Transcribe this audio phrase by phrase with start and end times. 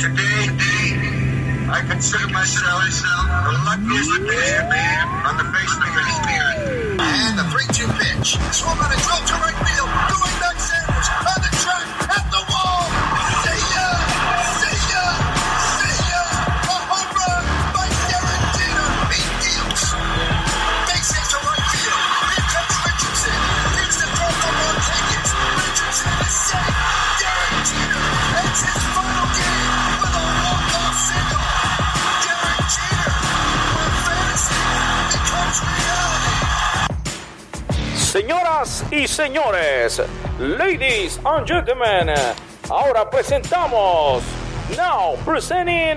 [0.00, 0.48] today,
[1.68, 2.88] I consider myself
[3.44, 4.08] the luckiest
[4.72, 5.92] man on the face of the
[6.40, 7.00] earth.
[7.00, 8.40] And the 3-2 pitch.
[8.50, 10.39] Swung on a drill to right field.
[38.90, 40.02] Y señores,
[40.38, 42.12] ladies and gentlemen,
[42.68, 44.22] ahora presentamos,
[44.76, 45.96] now presenting,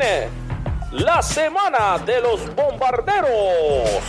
[0.91, 4.01] la semana de los bombarderos.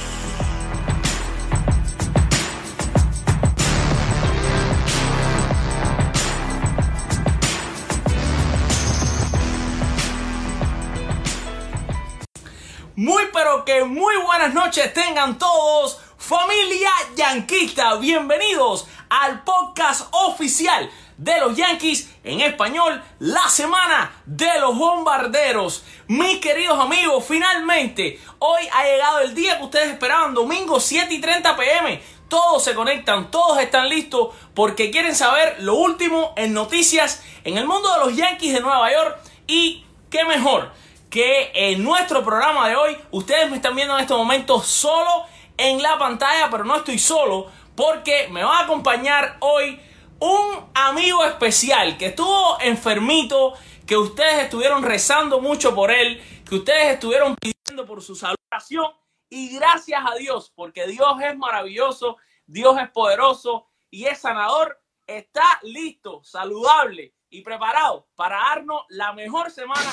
[12.96, 21.39] Muy pero que muy buenas noches tengan todos, familia yanquista, bienvenidos al podcast oficial de
[21.39, 25.84] los Yankees en español, la semana de los bombarderos.
[26.06, 31.20] Mis queridos amigos, finalmente hoy ha llegado el día que ustedes esperaban, domingo 7 y
[31.20, 32.03] 30 pm.
[32.28, 37.66] Todos se conectan, todos están listos porque quieren saber lo último en noticias en el
[37.66, 40.72] mundo de los Yankees de Nueva York y qué mejor
[41.11, 45.83] que en nuestro programa de hoy ustedes me están viendo en este momento solo en
[45.83, 49.80] la pantalla, pero no estoy solo porque me va a acompañar hoy
[50.20, 53.55] un amigo especial que estuvo enfermito,
[53.86, 58.86] que ustedes estuvieron rezando mucho por él, que ustedes estuvieron pidiendo por su salvación
[59.28, 62.16] y gracias a Dios, porque Dios es maravilloso,
[62.47, 69.50] Dios es poderoso y es sanador, está listo, saludable y preparado para darnos la mejor
[69.50, 69.92] semana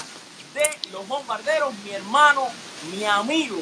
[0.54, 2.48] de los bombarderos, mi hermano,
[2.94, 3.58] mi amigo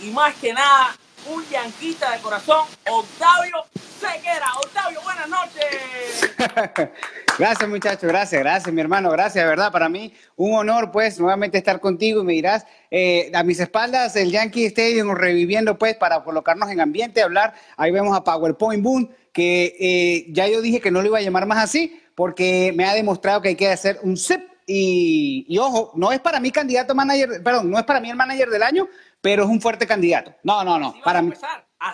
[0.00, 3.64] y más que nada un yanquista de corazón, Octavio
[4.00, 4.46] Ceguera.
[4.64, 6.34] Octavio, buenas noches.
[7.38, 11.58] gracias muchachos, gracias, gracias mi hermano, gracias, de verdad, para mí un honor pues nuevamente
[11.58, 16.24] estar contigo y me dirás, eh, a mis espaldas el Yankee Stadium reviviendo pues para
[16.24, 20.90] colocarnos en ambiente, hablar, ahí vemos a PowerPoint Boom, que eh, ya yo dije que
[20.90, 24.00] no lo iba a llamar más así porque me ha demostrado que hay que hacer
[24.02, 28.00] un zip y, y, ojo, no es para mí candidato manager, perdón, no es para
[28.00, 28.88] mí el manager del año,
[29.22, 30.34] pero es un fuerte candidato.
[30.42, 31.32] No, no, no, para mí.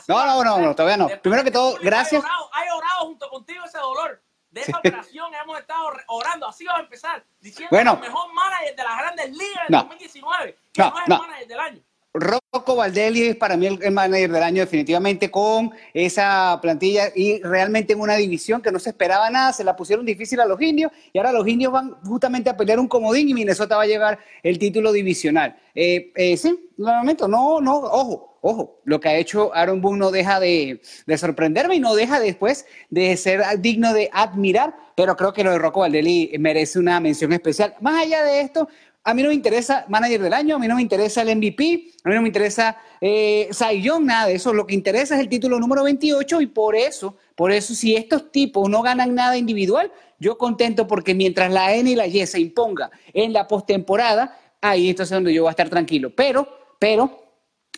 [0.08, 1.08] No, no, no, no, todavía no.
[1.22, 2.24] Primero que todo, gracias.
[2.52, 6.84] Hay orado, junto contigo ese dolor de esa operación, hemos estado orando, así vamos a
[6.84, 7.94] empezar, diciendo Bueno.
[7.94, 9.78] el mejor manager de las grandes ligas del No.
[9.84, 11.82] 2019, que no, es el manager del año.
[12.14, 17.92] Rocco Valdelli es para mí el, manager del año definitivamente con esa plantilla y realmente
[17.92, 20.90] en una división que no se esperaba nada, se la pusieron difícil a los indios
[21.12, 24.18] y ahora los indios van justamente a pelear un comodín y Minnesota va a llevar
[24.42, 25.56] el título divisional.
[25.74, 30.10] Eh, eh, sí, nuevamente, no, no, ojo, ojo, lo que ha hecho Aaron Boone no
[30.10, 35.32] deja de, de sorprenderme y no deja después de ser digno de admirar, pero creo
[35.32, 37.74] que lo de Rocco Valdelli merece una mención especial.
[37.80, 38.68] Más allá de esto,
[39.08, 41.92] a mí no me interesa manager del año, a mí no me interesa el MVP,
[42.04, 43.48] a mí no me interesa eh,
[44.02, 44.52] nada de eso.
[44.52, 48.30] Lo que interesa es el título número 28 y por eso, por eso, si estos
[48.30, 52.38] tipos no ganan nada individual, yo contento porque mientras la N y la Y se
[52.38, 56.12] imponga en la postemporada, ahí entonces es donde yo voy a estar tranquilo.
[56.14, 56.46] Pero,
[56.78, 57.32] pero,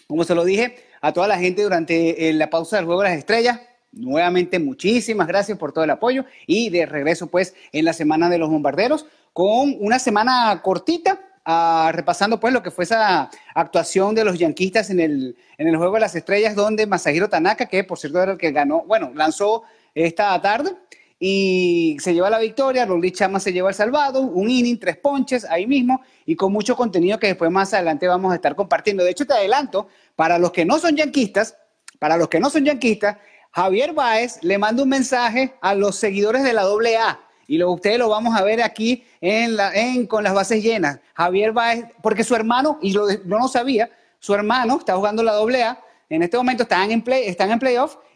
[0.09, 3.11] como se lo dije a toda la gente durante eh, la pausa del Juego de
[3.11, 3.61] las Estrellas,
[3.93, 8.39] nuevamente muchísimas gracias por todo el apoyo y de regreso pues en la semana de
[8.39, 14.25] los bombarderos con una semana cortita, ah, repasando pues lo que fue esa actuación de
[14.25, 17.99] los yanquistas en el, en el Juego de las Estrellas, donde Masahiro Tanaka, que por
[17.99, 19.63] cierto era el que ganó, bueno, lanzó
[19.95, 20.77] esta tarde
[21.23, 25.45] y se lleva la victoria, Rolly Chama se lleva el salvado, un inning, tres ponches
[25.45, 29.05] ahí mismo y con mucho contenido que después más adelante vamos a estar compartiendo.
[29.05, 31.57] De hecho, te adelanto, para los que no son yanquistas,
[31.99, 33.19] para los que no son yanquistas,
[33.53, 37.99] Javier Báez le manda un mensaje a los seguidores de la AA y lo, ustedes
[37.99, 41.01] lo vamos a ver aquí en la, en, con las bases llenas.
[41.15, 45.33] Javier Báez, porque su hermano, y lo, yo no sabía, su hermano está jugando la
[45.33, 47.61] AA, en este momento están en, play, están en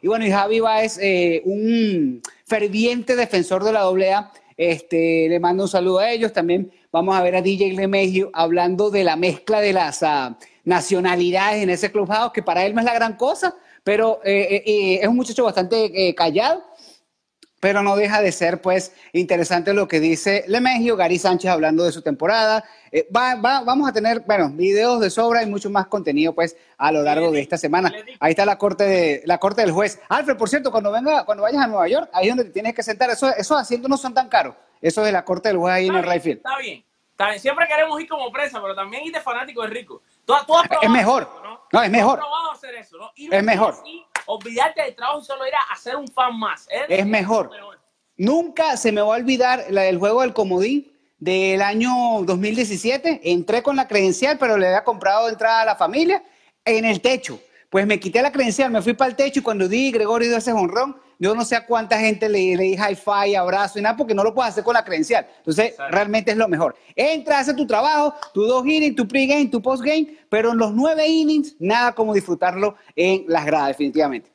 [0.02, 5.64] y bueno, y Javi Báez, eh, un ferviente defensor de la AA, este, le mando
[5.64, 6.32] un saludo a ellos.
[6.32, 11.62] También vamos a ver a DJ Lemegio hablando de la mezcla de las ah, nacionalidades
[11.62, 14.98] en ese clubhouse, que para él no es la gran cosa, pero eh, eh, eh,
[15.02, 16.62] es un muchacho bastante callado,
[17.64, 21.92] pero no deja de ser pues interesante lo que dice Lemegio, Gary Sánchez hablando de
[21.92, 22.62] su temporada.
[22.92, 26.58] Eh, va, va- vamos a tener, bueno, videos de sobra y mucho más contenido pues
[26.76, 27.90] a lo largo de esta semana.
[28.20, 29.98] Ahí está la corte, de, la corte del juez.
[30.10, 32.74] Alfred, por cierto, cuando venga, cuando vayas a Nueva York, ahí es donde te tienes
[32.74, 33.08] que sentar.
[33.08, 34.54] Eso, esos asientos no son tan caros.
[34.82, 36.36] Eso de la corte del juez ahí en Está el bien, right field.
[36.36, 36.84] Está bien.
[37.40, 40.02] Siempre queremos ir como presa, pero también ir de fanático es rico.
[40.26, 41.26] Tú, tú has Es mejor.
[41.42, 41.60] ¿no?
[41.72, 42.18] No, es mejor.
[42.18, 43.10] probado hacer eso, ¿no?
[43.16, 43.72] Ir Es mejor.
[43.80, 46.66] así, olvidarte del trabajo y solo ir a hacer un fan más.
[46.88, 47.50] Es mejor.
[48.16, 53.20] Nunca se me va a olvidar la del juego del comodín del año 2017.
[53.24, 56.22] Entré con la credencial, pero le había comprado entrada a la familia
[56.64, 57.40] en el techo.
[57.70, 60.38] Pues me quité la credencial, me fui para el techo y cuando di Gregorio dio
[60.38, 63.96] ese honrón, yo no sé a cuánta gente le, le di hi-fi, abrazo y nada,
[63.96, 65.26] porque no lo puedes hacer con la credencial.
[65.38, 65.96] Entonces, Exacto.
[65.96, 66.76] realmente es lo mejor.
[66.94, 71.08] Entra, hace tu trabajo, tu dos innings, tu pregame, tu postgame, pero en los nueve
[71.08, 74.30] innings, nada como disfrutarlo en las gradas, definitivamente.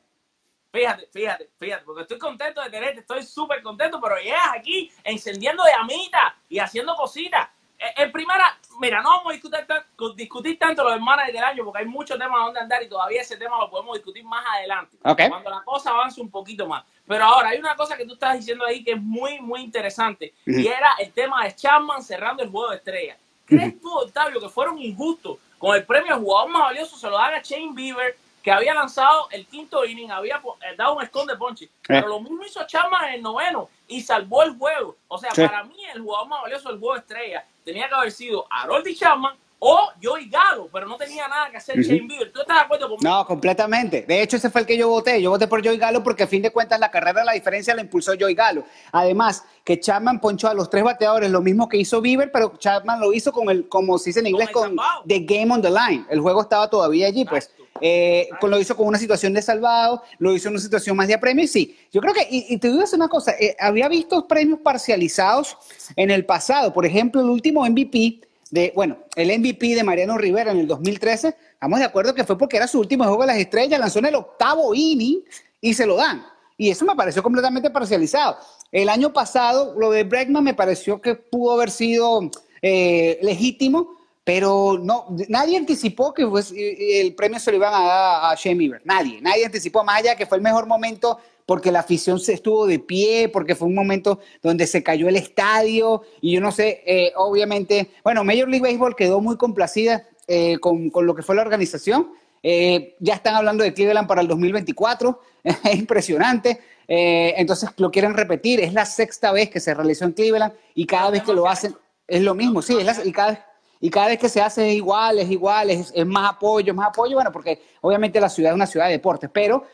[0.72, 5.62] Fíjate, fíjate, fíjate, porque estoy contento de tenerte, estoy súper contento, pero llegas aquí encendiendo
[5.64, 7.48] llamitas y haciendo cositas.
[7.82, 9.66] Eh, En primera, mira, no vamos a discutir,
[10.14, 13.36] discutir tanto los hermanos del año porque hay muchos temas donde andar y todavía ese
[13.38, 15.20] tema lo podemos discutir más adelante, Ok.
[15.28, 16.84] cuando la cosa avance un poquito más.
[17.06, 20.34] Pero ahora hay una cosa que tú estás diciendo ahí que es muy, muy interesante
[20.46, 23.16] y era el tema de Chapman cerrando el juego de estrella.
[23.46, 26.96] ¿Crees tú, Octavio, que fueron injustos con el premio al jugador más valioso?
[26.96, 30.96] Se lo dan a Shane Bieber, que había lanzado el quinto inning, había eh, dado
[30.96, 31.68] un esconde ponche.
[31.86, 34.96] Pero lo mismo hizo Chapman en el noveno y salvó el juego.
[35.08, 35.44] O sea, Sí.
[35.46, 39.36] para mí el jugador más valioso del juego estrella tenía que haber sido Harold Chapman
[39.62, 42.32] o Joey Galo, pero no tenía nada que hacer Shane Bieber.
[42.32, 43.02] ¿Tú estás de acuerdo conmigo?
[43.08, 44.02] No, completamente.
[44.08, 45.20] De hecho, ese fue el que yo voté.
[45.20, 47.82] Yo voté por Joey Galo porque a fin de cuentas la carrera, la diferencia la
[47.82, 48.64] impulsó Joey Galo.
[48.90, 52.98] Además, que Chapman ponchó a los tres bateadores, lo mismo que hizo Bieber, pero Chapman
[53.00, 54.76] lo hizo con el, como se dice en inglés, Con
[55.06, 56.06] the game on the line.
[56.08, 57.50] El juego estaba todavía allí, pues.
[57.82, 61.06] Eh, con- lo hizo con una situación de salvado, lo hizo en una situación más
[61.08, 61.78] de apremio, y sí.
[61.92, 65.56] Yo creo que, y, y te digo una cosa, eh, había visto premios parcializados
[65.96, 66.72] en el pasado.
[66.72, 68.20] Por ejemplo, el último MVP
[68.50, 72.36] de, bueno, el MVP de Mariano Rivera en el 2013, estamos de acuerdo que fue
[72.36, 75.22] porque era su último juego de las estrellas, lanzó en el octavo inning
[75.60, 76.24] y se lo dan.
[76.56, 78.36] Y eso me pareció completamente parcializado.
[78.70, 82.30] El año pasado, lo de Bregman me pareció que pudo haber sido
[82.60, 88.32] eh, legítimo, pero no, nadie anticipó que eh, el premio se lo iban a dar
[88.32, 88.82] a Shane Bieber.
[88.84, 91.18] Nadie, nadie anticipó más allá que fue el mejor momento
[91.50, 95.16] porque la afición se estuvo de pie, porque fue un momento donde se cayó el
[95.16, 100.58] estadio y yo no sé, eh, obviamente, bueno, Major League Baseball quedó muy complacida eh,
[100.60, 102.12] con, con lo que fue la organización.
[102.44, 106.60] Eh, ya están hablando de Cleveland para el 2024, es impresionante.
[106.86, 110.86] Eh, entonces lo quieren repetir, es la sexta vez que se realizó en Cleveland y
[110.86, 111.74] cada vez que lo hacen
[112.06, 113.44] es lo mismo, sí, es la- y, cada,
[113.80, 116.90] y cada vez que se hace es igual, es igual, es, es más apoyo, más
[116.90, 119.64] apoyo, bueno, porque obviamente la ciudad es una ciudad de deportes, pero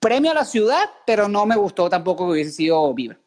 [0.00, 3.18] premio a la ciudad, pero no me gustó tampoco que hubiese sido Bieber.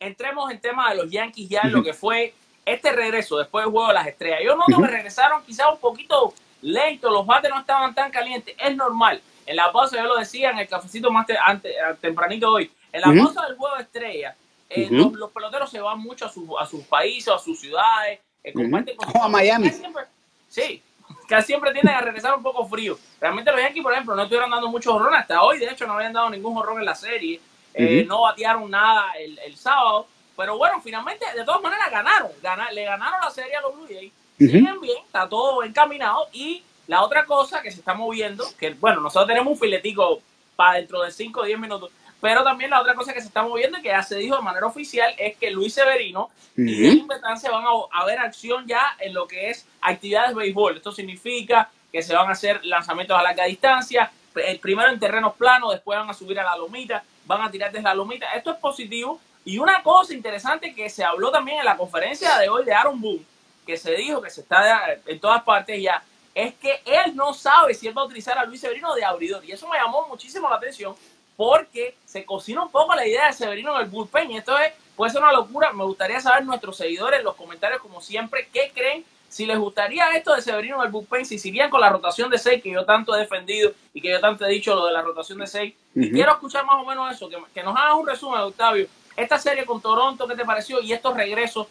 [0.00, 2.34] entremos en tema de los Yankees ya en lo que fue
[2.64, 4.40] este regreso después del juego de las estrellas.
[4.44, 8.76] Yo noto que regresaron quizás un poquito lento, los bates no estaban tan calientes, es
[8.76, 9.20] normal.
[9.46, 12.70] En la pausa, yo lo decía en el cafecito más te- ante- a- tempranito hoy,
[12.92, 14.36] en la pausa del juego de estrellas,
[14.68, 18.20] eh, los, los peloteros se van mucho a, su- a sus países, a sus ciudades,
[18.42, 19.68] eh, comparten con O a Miami.
[19.70, 20.04] Siempre-
[20.48, 20.82] sí,
[21.28, 22.98] casi siempre tienden a regresar un poco frío.
[23.20, 25.94] Realmente los Yankees, por ejemplo, no estuvieron dando muchos jorrones hasta hoy, de hecho no
[25.94, 27.40] habían dado ningún jorrón en la serie,
[27.74, 32.70] Eh, no batearon nada el, el sábado, pero bueno, finalmente de todas maneras ganaron, Gana-
[32.70, 34.50] le ganaron la serie a los Blue Jays, Ujú.
[34.50, 36.28] siguen bien, está todo encaminado.
[36.32, 40.20] Y la otra cosa que se está moviendo, que bueno, nosotros tenemos un filetico
[40.54, 41.90] para dentro de 5 o 10 minutos,
[42.22, 44.42] pero también la otra cosa que se está moviendo y que ya se dijo de
[44.42, 46.82] manera oficial es que Luis Severino y Ujú.
[46.82, 50.36] Dylan Betán se van a, a ver acción ya en lo que es actividades de
[50.36, 50.76] béisbol.
[50.76, 55.34] Esto significa que se van a hacer lanzamientos a larga distancia, el primero en terrenos
[55.34, 58.30] planos, después van a subir a la lomita, van a tirar desde la lomita.
[58.34, 59.20] Esto es positivo.
[59.44, 63.00] Y una cosa interesante que se habló también en la conferencia de hoy de Aaron
[63.00, 63.24] Boone,
[63.66, 66.00] que se dijo que se está en todas partes ya,
[66.34, 69.44] es que él no sabe si él va a utilizar a Luis Severino de abridor.
[69.44, 70.94] Y eso me llamó muchísimo la atención
[71.42, 74.30] porque se cocina un poco la idea de Severino en el bullpen.
[74.30, 75.72] Y esto es, puede ser una locura.
[75.72, 79.04] Me gustaría saber nuestros seguidores en los comentarios, como siempre, qué creen.
[79.28, 82.38] Si les gustaría esto de Severino en el bullpen, si irían con la rotación de
[82.38, 85.02] 6, que yo tanto he defendido y que yo tanto he dicho lo de la
[85.02, 85.74] rotación de 6.
[85.96, 86.10] Y Ujú.
[86.12, 88.86] quiero escuchar más o menos eso, que, que nos hagas un resumen, Octavio.
[89.16, 90.80] Esta serie con Toronto, ¿qué te pareció?
[90.80, 91.66] Y estos regresos,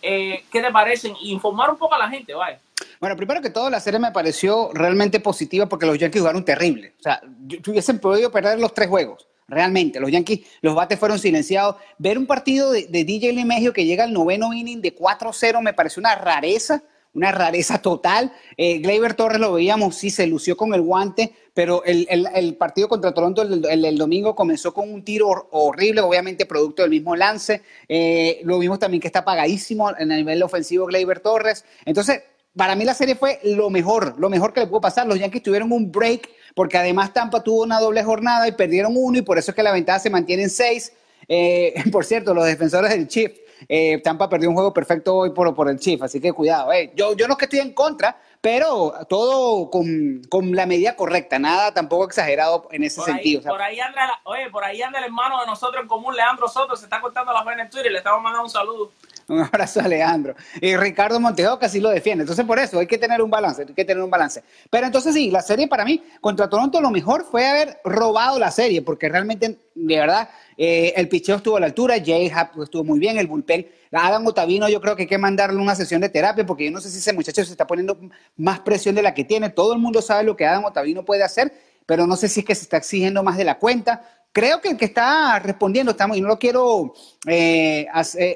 [0.00, 1.16] eh, ¿qué te parecen?
[1.22, 2.60] Informar un poco a la gente, vaya.
[3.00, 6.94] Bueno, primero que todo, la serie me pareció realmente positiva porque los Yankees jugaron terrible.
[6.98, 7.20] O sea,
[7.66, 9.28] hubiesen podido perder los tres juegos.
[9.46, 11.76] Realmente, los Yankees, los bates fueron silenciados.
[11.96, 15.72] Ver un partido de, de DJ LeMahieu que llega al noveno inning de 4-0 me
[15.72, 16.82] pareció una rareza,
[17.14, 18.30] una rareza total.
[18.58, 23.14] Eh, Gleyber Torres lo veíamos, sí, se lució con el guante, pero el, partido contra
[23.14, 27.62] Toronto el, domingo comenzó con un tiro hor- horrible, obviamente producto del mismo lance.
[27.88, 31.64] Eh, lo vimos también que está apagadísimo en el nivel ofensivo Gleyber Torres.
[31.86, 32.22] Entonces,
[32.58, 35.06] para mí la serie fue lo mejor, lo mejor que le pudo pasar.
[35.06, 39.16] Los Yankees tuvieron un break porque además Tampa tuvo una doble jornada y perdieron uno
[39.16, 40.92] y por eso es que la ventaja se mantiene en seis.
[41.28, 43.32] Eh, por cierto, los defensores del Chief
[43.68, 46.72] Eh, Tampa perdió un juego perfecto hoy por, por el Chief, así que cuidado.
[46.72, 46.92] Eh.
[46.94, 51.38] Yo, yo no es que estoy en contra, pero todo con, con, la medida correcta,
[51.38, 53.40] nada tampoco exagerado en ese por sentido.
[53.40, 56.46] Ahí, por, ahí anda, oye, por ahí anda el hermano de nosotros en común, Leandro
[56.48, 58.92] Soto, se está contando las buenas en Twitter y le estamos mandando un saludo.
[59.30, 60.34] Un abrazo a Leandro.
[60.60, 62.22] Y Ricardo Montejo casi lo defiende.
[62.22, 64.42] Entonces, por eso hay que tener un balance, hay que tener un balance.
[64.70, 68.50] Pero entonces sí, la serie para mí contra Toronto lo mejor fue haber robado la
[68.50, 72.84] serie, porque realmente, de verdad, eh, el picheo estuvo a la altura, Jay Happ estuvo
[72.84, 73.66] muy bien, el bullpen.
[73.92, 76.80] Adam Otavino yo creo que hay que mandarle una sesión de terapia, porque yo no
[76.80, 77.98] sé si ese muchacho se está poniendo
[78.36, 79.50] más presión de la que tiene.
[79.50, 81.52] Todo el mundo sabe lo que Adam Otavino puede hacer,
[81.84, 84.68] pero no sé si es que se está exigiendo más de la cuenta creo que
[84.70, 86.94] el que está respondiendo, estamos, y no lo quiero
[87.26, 87.86] eh,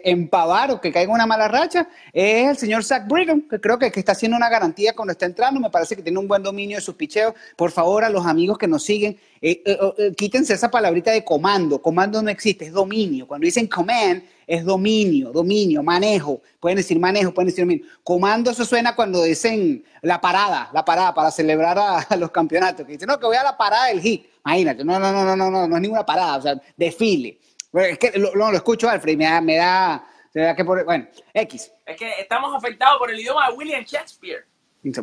[0.04, 3.90] empavar o que caiga una mala racha, es el señor Zach Brigham, que creo que,
[3.92, 6.78] que, está haciendo una garantía cuando está entrando, me parece que tiene un buen dominio
[6.78, 7.34] de sus picheos.
[7.56, 11.80] Por favor, a los amigos que nos siguen, eh, eh, quítense esa palabrita de comando,
[11.80, 13.26] comando no existe, es dominio.
[13.26, 16.42] Cuando dicen command, es dominio, dominio, manejo.
[16.58, 17.86] Pueden decir manejo, pueden decir dominio.
[18.02, 22.86] Comando, eso suena cuando dicen la parada, la parada para celebrar a, a los campeonatos.
[22.86, 24.31] Que dicen, no, que voy a la parada del hit.
[24.44, 27.38] Imagínate, no, no, no, no, no, no, no es ninguna parada, o sea, desfile.
[27.72, 30.84] Es que lo, lo, lo escucho, Alfred, me da, me da, me da que por,
[30.84, 31.72] bueno, X.
[31.86, 34.44] Es que estamos afectados por el idioma de William Shakespeare.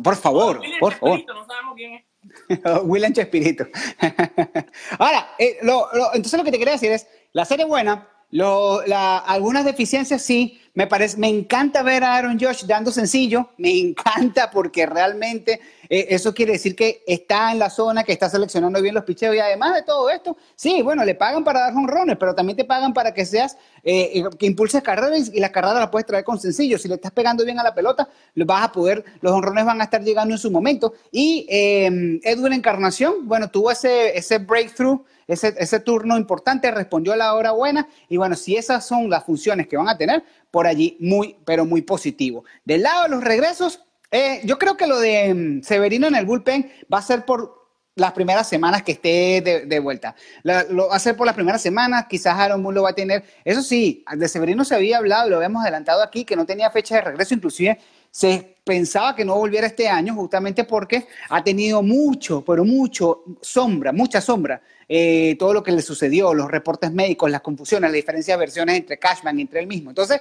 [0.02, 1.24] Por favor, William por favor.
[1.26, 2.04] no sabemos quién es.
[2.84, 3.66] William Chespirito.
[4.98, 8.80] Ahora, eh, lo, lo, entonces lo que te quería decir es, la serie buena, lo,
[9.26, 14.50] algunas deficiencias sí, me parece, me encanta ver a Aaron Josh dando sencillo, me encanta
[14.52, 18.94] porque realmente eh, eso quiere decir que está en la zona, que está seleccionando bien
[18.94, 22.32] los picheos y además de todo esto, sí, bueno, le pagan para dar honrones, pero
[22.32, 26.06] también te pagan para que seas, eh, que impulses carreras y las carreras las puedes
[26.06, 26.78] traer con sencillo.
[26.78, 29.84] Si le estás pegando bien a la pelota, vas a poder, los honrones van a
[29.84, 30.94] estar llegando en su momento.
[31.10, 35.00] Y eh, Edwin Encarnación, bueno, tuvo ese, ese breakthrough
[35.32, 39.24] ese, ese, turno importante, respondió a la hora buena y bueno, si esas son las
[39.24, 42.44] funciones que van a tener, por allí muy, pero muy positivo.
[42.64, 46.26] Del lado de los regresos, eh, yo creo que lo de um, Severino en el
[46.26, 47.60] bullpen va a ser por
[47.94, 50.14] las primeras semanas que esté de, vuelta.
[50.42, 53.24] Lo va a ser por las primeras semanas, quizás Aaron Moon lo va a tener.
[53.44, 56.94] Eso sí, de Severino se había hablado, lo habíamos adelantado aquí, que no tenía fecha
[56.94, 57.78] de regreso, inclusive
[58.10, 63.92] se pensaba que no volviera este año justamente porque ha tenido mucho, pero mucho sombra,
[63.92, 68.34] mucha sombra, eh, todo lo que le sucedió, los reportes médicos, las confusiones, la diferencia
[68.34, 69.90] de versiones entre Cashman y entre él mismo.
[69.90, 70.20] Entonces,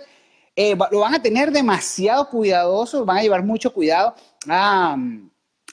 [0.56, 4.14] eh, lo van a tener demasiado cuidadoso, van a llevar mucho cuidado
[4.48, 4.94] a...
[4.94, 5.30] Um,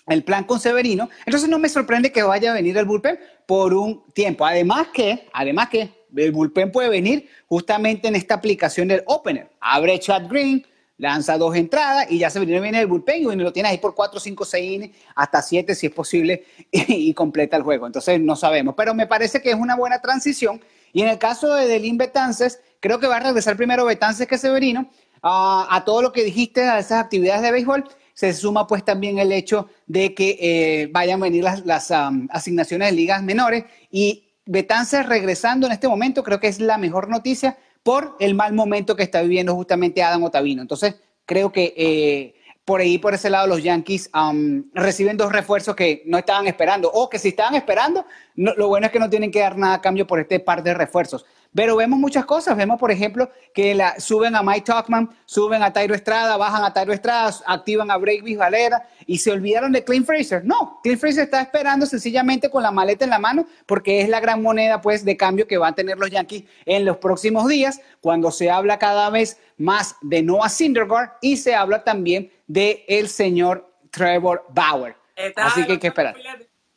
[0.08, 3.74] el plan con Severino, entonces no me sorprende que vaya a venir el bullpen por
[3.74, 4.46] un tiempo.
[4.46, 9.50] Además que, además que el bullpen puede venir justamente en esta aplicación del opener.
[9.58, 10.64] Abre Chad Green,
[10.98, 14.18] lanza dos entradas y ya Severino viene el bullpen y lo tienes ahí por 4,
[14.18, 17.86] 5, 6 hasta 7 si es posible y, y, completa el juego.
[17.86, 20.60] Entonces no sabemos, pero me parece que es una buena transición.
[20.92, 24.38] Y en el caso de Delin Betances, creo que va a regresar primero Betances que
[24.38, 24.88] Severino
[25.22, 27.84] uh, a todo lo que dijiste, a esas actividades de béisbol
[28.14, 32.26] se suma pues también el hecho de que eh, vayan a venir las, las um,
[32.30, 37.10] asignaciones de ligas menores y Betances regresando en este momento creo que es la mejor
[37.10, 40.60] noticia por el mal momento que está viviendo justamente Adam Otavino.
[40.60, 45.76] Entonces creo que eh, por ahí, por ese lado, los Yankees um, reciben dos refuerzos
[45.76, 49.30] que no estaban esperando o que si estaban esperando, lo bueno es que no tienen
[49.30, 51.24] que dar nada a cambio por este par de refuerzos.
[51.56, 52.54] Pero vemos muchas cosas.
[52.54, 56.74] Vemos, por ejemplo, que la, suben a Mike Talkman, suben a Tyro Estrada, bajan a
[56.74, 60.44] Tyro Estrada, activan a Breakbeat Valera y se olvidaron de Clint Fraser.
[60.44, 64.20] No, Clint Fraser está esperando sencillamente con la maleta en la mano porque es la
[64.20, 67.80] gran moneda pues, de cambio que van a tener los Yankees en los próximos días
[68.02, 73.08] cuando se habla cada vez más de Noah Syndergaard y se habla también de el
[73.08, 74.94] señor Trevor Bauer.
[75.16, 76.14] Estás Así que hay que esperar.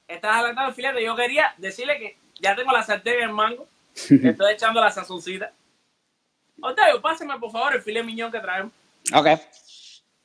[0.07, 1.03] Estás adelantando el filete.
[1.03, 3.33] Yo quería decirle que ya tengo la sartén en el
[4.09, 5.51] Estoy echando la sazoncita.
[6.61, 8.73] Octavio, páseme por favor el filet miñón que traemos.
[9.13, 9.25] Ok.
[9.25, 9.39] Vamos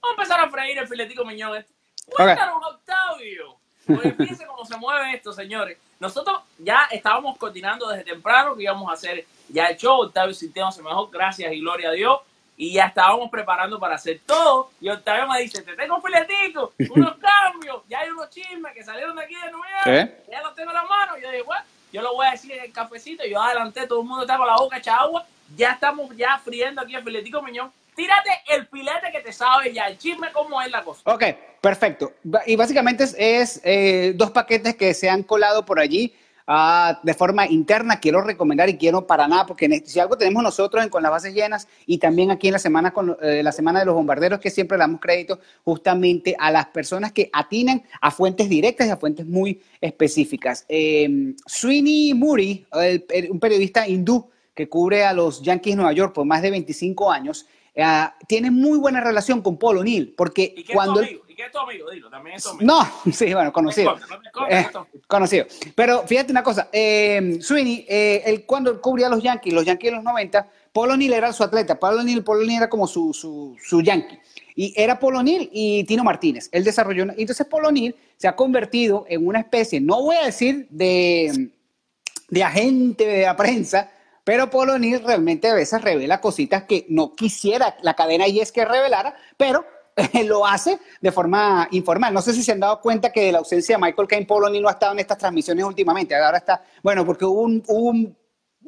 [0.03, 1.73] a empezar a freír el filetico miñón este.
[2.07, 2.69] Cuéntanos, okay.
[2.75, 3.57] Octavio.
[3.87, 5.79] Porque fíjense cómo se mueve esto, señores.
[6.01, 10.03] Nosotros ya estábamos coordinando desde temprano que íbamos a hacer ya el show.
[10.03, 12.21] Octavio sintiéndose mejor, gracias y gloria a Dios.
[12.57, 14.71] Y ya estábamos preparando para hacer todo.
[14.81, 18.85] Y Octavio me dice, te tengo un filetico, unos cambios, ya hay unos chismes que
[18.85, 19.87] salieron de aquí de Nueva York.
[19.87, 20.25] ¿Eh?
[20.31, 21.19] Ya los tengo en la mano.
[21.19, 21.65] Y yo dije, bueno,
[21.95, 23.25] yo lo voy a decir en el cafecito.
[23.25, 25.25] Yo adelanté, todo el mundo está con la boca hecha agua.
[25.57, 27.71] Ya estamos ya friendo aquí el filetico miñón.
[27.95, 31.03] Tírate el filete que te sabe ya, el chisme cómo es la cosa.
[31.05, 31.23] Ok,
[31.61, 32.13] perfecto.
[32.47, 36.13] Y básicamente es, eh, dos paquetes que se han colado por allí
[36.49, 38.01] uh, de forma interna.
[38.01, 41.13] Quiero recomendar y quiero para nada, porque este, si algo tenemos nosotros en, con las
[41.13, 44.41] bases llenas y también aquí en la semana, con, eh, la semana de los bombarderos,
[44.41, 48.91] que siempre le damos crédito justamente a las personas que atinan a fuentes directas y
[48.91, 50.65] a fuentes muy específicas.
[50.69, 55.93] Eh, Sweeney Muri, el, el, un periodista hindú, que cubre a los Yankees de Nueva
[55.93, 57.85] York por más de 25 años, eh,
[58.29, 61.03] tiene muy buena relación con Paul O'Neill, porque ¿Y qué cuando...
[61.35, 61.91] ¿Y qué es tu amigo?
[61.91, 62.65] Dilo, también es tu amigo.
[62.65, 63.97] No, sí, bueno, conocido.
[63.97, 65.47] No te cortes, no te cortes, Eh, conocido.
[65.75, 69.65] Pero fíjate una cosa, eh, Sweeney, eh, él, cuando él cubría a los Yankees, los
[69.65, 72.87] Yankees de los 90, Paul O'Neill era su atleta, Paul O'Neill, Paul O'Neill era como
[72.87, 74.21] su, su, su Yankee.
[74.55, 76.49] Y era Paul O'Neill y Tino Martínez.
[76.53, 80.27] Él desarrolló, una- entonces Paul O'Neill se ha convertido en una especie, no voy a
[80.27, 81.49] decir de,
[82.29, 83.91] de agente de la prensa,
[84.23, 88.53] pero Paul O'Neill realmente a veces revela cositas que no quisiera la cadena y es
[88.53, 89.67] que revelara, pero
[90.25, 92.13] lo hace de forma informal.
[92.13, 94.45] No sé si se han dado cuenta que de la ausencia de Michael Caine, Paul
[94.45, 96.15] O'Neill no ha estado en estas transmisiones últimamente.
[96.15, 98.17] Ahora está, bueno, porque hubo un, un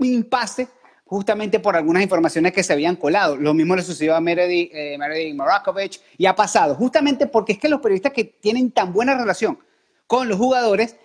[0.04, 0.68] impasse
[1.06, 3.36] justamente por algunas informaciones que se habían colado.
[3.36, 7.58] Lo mismo le sucedió a Meredith, eh, Meredith Morakovich y ha pasado, justamente porque es
[7.58, 9.58] que los periodistas que tienen tan buena relación
[10.06, 10.96] con los jugadores,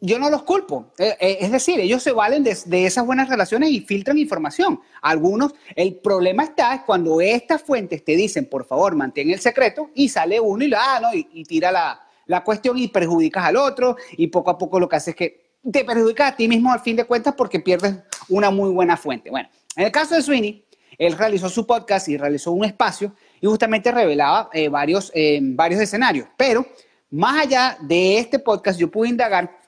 [0.00, 0.92] yo no los culpo.
[0.98, 4.80] Eh, eh, es decir, ellos se valen de, esas buenas relaciones y filtran información.
[5.02, 9.90] Algunos, el problema está es cuando estas fuentes te dicen, por favor, mantén el secreto,
[9.94, 13.56] y sale uno y, la, ah, no, y, tira la, la cuestión y perjudicas al
[13.56, 16.72] otro, y poco a poco lo que hace es que te perjudicas a ti mismo
[16.72, 17.96] al fin de cuentas porque pierdes
[18.28, 19.30] una muy buena fuente.
[19.30, 20.64] Bueno, en el caso de Sweeney,
[20.96, 25.80] él realizó su podcast y realizó un espacio y justamente revelaba eh, varios, eh, varios
[25.80, 26.28] escenarios.
[26.36, 26.66] Pero
[27.10, 29.58] más allá de este podcast, yo pude indagar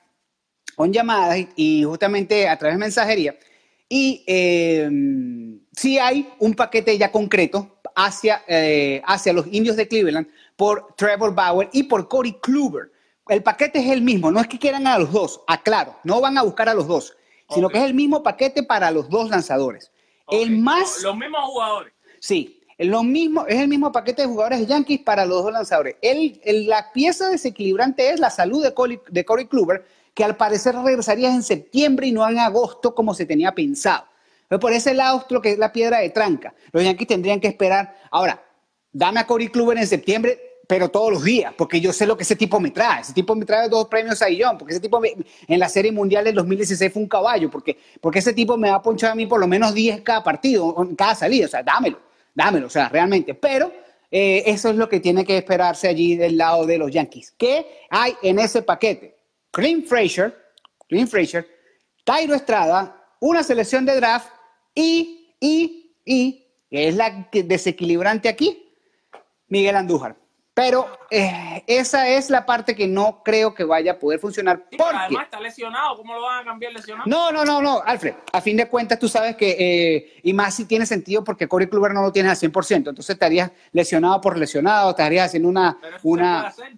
[0.81, 3.35] con llamadas y, y justamente a través de mensajería.
[3.87, 4.89] Y eh,
[5.73, 11.35] sí hay un paquete ya concreto hacia, eh, hacia los indios de Cleveland por Trevor
[11.35, 12.91] Bauer y por Corey Kluber.
[13.29, 16.35] El paquete es el mismo, no es que quieran a los dos, aclaro, no van
[16.39, 17.15] a buscar a los dos,
[17.53, 19.91] sino que es el mismo paquete para los dos lanzadores.
[20.31, 21.03] El más...
[21.03, 21.93] Los mismos jugadores.
[22.19, 25.97] Sí, lo mismo, es el mismo paquete de jugadores de Yankees para los dos lanzadores.
[26.01, 30.35] El, el- la pieza desequilibrante es la salud de Corey, de Corey Kluber, que al
[30.35, 34.05] parecer regresaría en septiembre y no en agosto como se tenía pensado.
[34.43, 36.53] Entonces, por ese lado que es la piedra de tranca.
[36.71, 37.95] Los Yankees tendrían que esperar.
[38.11, 38.43] Ahora,
[38.91, 42.23] dame a Corey Kluber en septiembre, pero todos los días, porque yo sé lo que
[42.23, 43.01] ese tipo me trae.
[43.01, 46.25] Ese tipo me trae dos premios a Guillón, porque ese tipo en la Serie Mundial
[46.25, 49.39] del 2016 fue un caballo, porque, porque ese tipo me va a a mí por
[49.39, 51.45] lo menos 10 cada partido, cada salida.
[51.45, 51.99] O sea, dámelo,
[52.33, 53.33] dámelo, o sea, realmente.
[53.33, 53.71] Pero
[54.11, 57.33] eh, eso es lo que tiene que esperarse allí del lado de los Yankees.
[57.37, 59.20] ¿Qué hay en ese paquete?
[59.51, 60.35] Clint Frazier,
[60.87, 61.47] Clint Frazier,
[62.03, 64.29] Tairo Estrada, una selección de draft
[64.73, 68.73] y, y, y, que es la desequilibrante aquí,
[69.47, 70.15] Miguel Andújar.
[70.53, 74.65] Pero eh, esa es la parte que no creo que vaya a poder funcionar.
[74.69, 75.95] Sí, porque además está lesionado.
[75.95, 77.09] ¿Cómo lo van a cambiar lesionado?
[77.09, 78.15] no, no, no, no, Alfred.
[78.33, 81.67] A fin de cuentas, tú sabes que, eh, y más si tiene sentido porque Corey
[81.67, 82.75] Kluber no lo tienes al 100%.
[82.75, 85.77] Entonces estarías lesionado por lesionado, estarías haciendo una.
[85.79, 86.73] Pero eso se puede una hacer.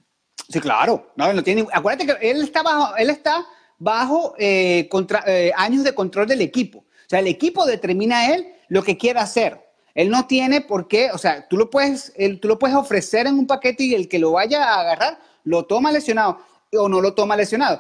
[0.54, 1.12] Sí, claro.
[1.16, 3.46] No, no tiene, acuérdate que él está bajo, él está
[3.80, 6.80] bajo eh, contra- eh, años de control del equipo.
[6.80, 9.60] O sea, el equipo determina a él lo que quiere hacer.
[9.96, 13.28] Él no tiene por qué, o sea, tú lo puedes, él- tú lo puedes ofrecer
[13.28, 16.40] en un paquete y el que lo vaya a agarrar lo toma lesionado
[16.78, 17.80] o no lo toma lesionado.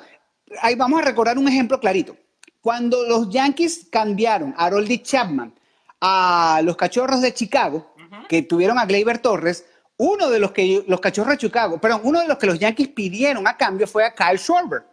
[0.61, 2.15] Ahí vamos a recordar un ejemplo clarito.
[2.61, 5.53] Cuando los Yankees cambiaron a Harold Chapman
[6.01, 7.93] a los Cachorros de Chicago,
[8.29, 9.65] que tuvieron a Gleyber Torres,
[10.03, 12.89] uno de los que los Cachorros de Chicago, perdón, uno de los que los Yankees
[12.89, 14.83] pidieron a cambio fue a Kyle Schwarber.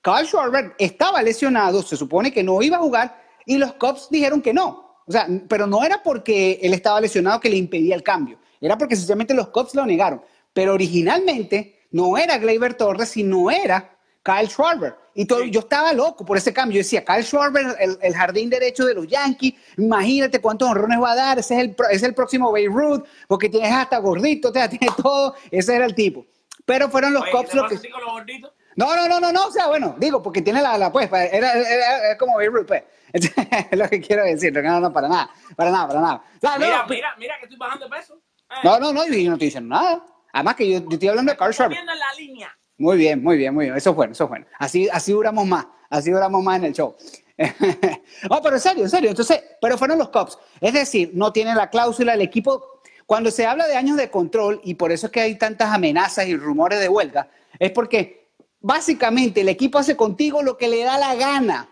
[0.00, 4.40] Kyle Schwarber estaba lesionado, se supone que no iba a jugar y los Cubs dijeron
[4.40, 5.02] que no.
[5.06, 8.78] O sea, pero no era porque él estaba lesionado que le impedía el cambio, era
[8.78, 10.22] porque sencillamente los Cubs lo negaron.
[10.54, 13.93] Pero originalmente no era Gleyber Torres, sino era
[14.24, 14.96] Kyle Schwarber.
[15.14, 16.76] Y todo, yo estaba loco por ese cambio.
[16.76, 21.12] Yo decía, Kyle Schwarber, el, el jardín derecho de los Yankees, imagínate cuántos honrones va
[21.12, 24.66] a dar, ese es el, es el próximo Babe Ruth, porque tienes hasta gordito, te
[24.70, 26.26] tiene todo, ese era el tipo.
[26.64, 27.90] Pero fueron los Oye, ¿qué los que...
[27.90, 28.52] con los gorditos?
[28.76, 31.28] No, no, no, no, no, o sea, bueno, digo, porque tiene la, la pues, era,
[31.30, 32.82] era- era como Babe Ruth, pues.
[33.12, 36.24] es lo que quiero decir, no, no, para nada, para nada, para nada.
[36.36, 38.14] O sea, Mira, no, mira, mira que estoy bajando peso.
[38.50, 40.04] Eh, no, no, no, yo no estoy diciendo nada.
[40.32, 41.78] Además que yo, yo estoy hablando de Carl Schwarber.
[41.84, 42.58] La línea.
[42.76, 43.76] Muy bien, muy bien, muy bien.
[43.76, 44.46] Eso es bueno, eso es bueno.
[44.58, 46.96] Así, así duramos más, así duramos más en el show.
[48.30, 49.10] no, pero en serio, en serio.
[49.10, 50.38] Entonces, pero fueron los Cubs.
[50.60, 52.80] Es decir, no tiene la cláusula, el equipo.
[53.06, 56.26] Cuando se habla de años de control, y por eso es que hay tantas amenazas
[56.26, 58.28] y rumores de huelga, es porque
[58.60, 61.68] básicamente el equipo hace contigo lo que le da la gana.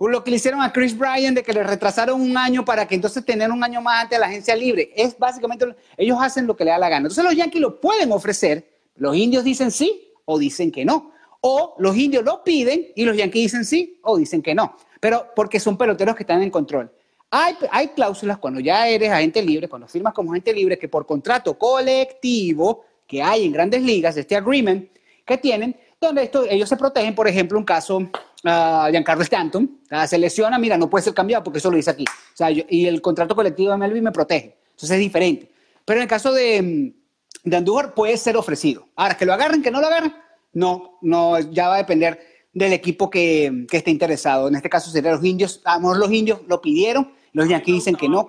[0.00, 2.86] O lo que le hicieron a Chris Bryan de que le retrasaron un año para
[2.86, 4.92] que entonces tener un año más antes de la agencia libre.
[4.94, 7.08] Es básicamente, ellos hacen lo que le da la gana.
[7.08, 11.12] Entonces los Yankees lo pueden ofrecer, los indios dicen sí o dicen que no.
[11.40, 14.76] O los indios lo piden y los Yankees dicen sí o dicen que no.
[15.00, 16.90] Pero porque son peloteros que están en control.
[17.30, 21.06] Hay, hay cláusulas cuando ya eres agente libre, cuando firmas como agente libre, que por
[21.06, 24.90] contrato colectivo que hay en grandes ligas, este agreement
[25.24, 28.00] que tienen, donde esto, ellos se protegen, por ejemplo, un caso
[28.44, 31.90] a Giancarlo Stanton, ah, se lesiona, mira, no puede ser cambiado porque eso lo dice
[31.90, 32.04] aquí.
[32.40, 34.56] O yo- y el contrato colectivo de Melvin me protege.
[34.70, 35.50] Entonces es diferente.
[35.84, 36.97] Pero en el caso de, mm,
[37.44, 38.86] de Andújar puede ser ofrecido.
[38.96, 40.14] Ahora, que lo agarren, que no lo agarren,
[40.52, 42.20] no, no, ya va a depender
[42.52, 44.48] del equipo que, que esté interesado.
[44.48, 45.60] En este caso serían los indios.
[45.64, 48.28] A lo mejor los indios lo pidieron, los Yankees dicen que no.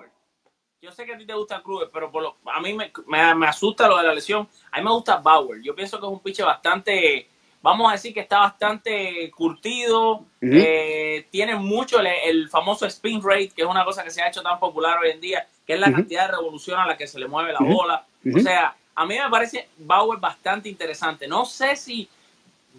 [0.82, 3.34] Yo sé que a ti te gusta Cruz, pero por lo- a mí me, me-
[3.34, 4.48] me asusta lo de la lesión.
[4.72, 5.60] A mí me gusta Bauer.
[5.62, 7.28] Yo pienso que es un pitcher bastante,
[7.60, 10.24] vamos a decir que está bastante curtido.
[10.42, 14.28] eh, tiene mucho el, el famoso spin rate, que es una cosa que se ha
[14.28, 17.06] hecho tan popular hoy en día, que es la cantidad de revolución a la que
[17.06, 18.06] se le mueve la bola.
[18.24, 21.26] O sea, a mí me parece Bauer bastante interesante.
[21.26, 22.06] No sé si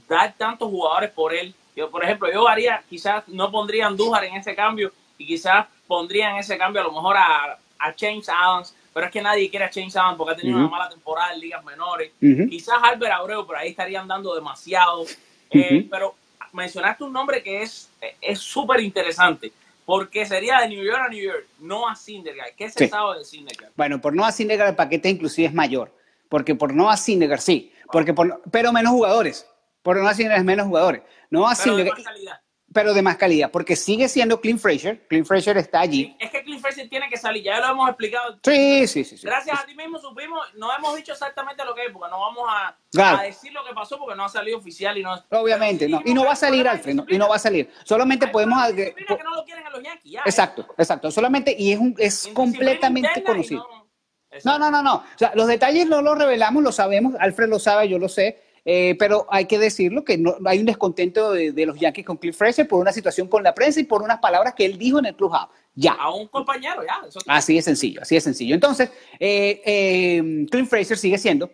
[0.07, 1.53] dar tantos jugadores por él.
[1.75, 5.65] Yo, por ejemplo, yo haría, quizás no pondría a Andújar en ese cambio y quizás
[5.88, 9.49] pondría en ese cambio a lo mejor a, a James Adams, pero es que nadie
[9.49, 12.12] quiere a James Adams porque ha tenido una mala temporada en ligas menores.
[12.19, 15.05] Quizás Albert Abreu, pero ahí estarían dando demasiado.
[15.49, 15.88] Eh.
[15.89, 16.13] Pero
[16.53, 17.89] mencionaste un nombre que es
[18.21, 19.51] es súper interesante
[19.86, 22.53] porque sería de New York a New York, no a Syndergaard.
[22.55, 22.88] ¿Qué se Sí.
[22.89, 23.71] sabe de Syndergaard?
[23.75, 25.91] Bueno, por Noah Syndergaard el paquete inclusive es mayor.
[26.32, 27.74] Porque por Noah Syndergaard sí.
[27.91, 29.46] Porque por, pero menos jugadores.
[29.84, 31.02] Por Noah Syndergaard es menos jugadores.
[31.30, 32.41] Pero de más calidad.
[32.74, 33.52] pero de más calidad.
[33.52, 35.06] Porque sigue siendo Clint Fraser.
[35.10, 36.15] Clint Fraser está allí.
[36.20, 38.39] Es que Cliff Fraser tiene que salir, ya lo hemos explicado.
[38.46, 39.17] Sí, sí, sí.
[39.17, 39.28] sí.
[39.28, 42.46] Gracias a ti mismo supimos, no hemos dicho exactamente lo que es, porque no vamos
[42.48, 43.17] a, Claro.
[43.17, 45.13] a decir lo que pasó porque no ha salido oficial y no.
[45.32, 46.02] Obviamente, no.
[46.06, 46.96] Y no va a salir, Alfred.
[46.96, 47.70] no, y no va a salir.
[47.84, 48.58] Solamente podemos...
[48.72, 50.22] que no lo quieren a los Yankees, ya.
[50.26, 51.12] Exacto, exacto.
[51.12, 53.67] Solamente, y es, un, es completamente conocido.
[53.70, 53.81] no-
[54.44, 54.96] No, no, no, no.
[54.96, 57.15] O sea, los detalles no los revelamos, lo sabemos.
[57.20, 58.41] Alfred lo sabe, yo lo sé.
[58.63, 62.17] eh, pero hay que decirlo que no, hay un descontento de, de los Yankees con
[62.17, 65.00] Cliff Fraser por una situación con la prensa y por unas palabras que él dijo
[65.00, 65.50] en el clubhouse.
[65.74, 65.94] Ya.
[65.94, 67.08] A un compañero, ya.
[67.08, 68.54] Eso, Así de sencillo, así de sencillo.
[68.54, 71.50] Entonces, eh, eh, Clint Fraser sigue siendo.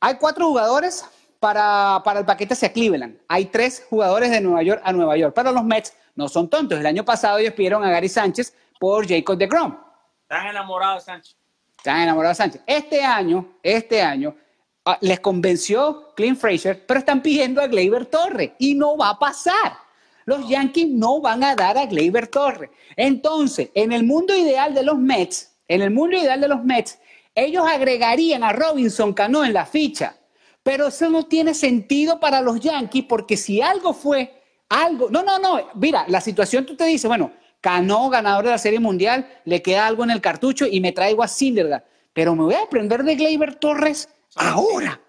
[0.00, 1.04] Hay cuatro jugadores
[1.40, 3.18] para, para el paquete hacia Cleveland.
[3.28, 5.32] Hay tres jugadores de Nueva York a Nueva York.
[5.34, 6.78] Pero los Mets no son tontos.
[6.78, 9.78] El año pasado ellos pidieron a Gary Sánchez por Jacob de Grom.
[10.22, 11.36] Están enamorados Sánchez.
[11.82, 12.62] Están enamorados de Sánchez.
[12.64, 14.36] Este año, este año,
[14.84, 19.18] ah, les convenció Clint Fraser, pero están pidiendo a Gleyber Torres y no va a
[19.18, 19.78] pasar.
[20.24, 22.70] Los Yankees no van a dar a Gleyber Torres.
[22.94, 27.00] Entonces, en el mundo ideal de los Mets, en el mundo ideal de los Mets,
[27.34, 30.14] ellos agregarían a Robinson Cano en la ficha.
[30.62, 35.40] Pero eso no tiene sentido para los Yankees porque si algo fue algo, no, no,
[35.40, 39.62] no, mira, la situación tú te dices, bueno, Cano, ganador de la Serie Mundial, le
[39.62, 43.02] queda algo en el cartucho y me traigo a Syndergaard, pero me voy a aprender
[43.04, 45.00] de Gleyber Torres ahora.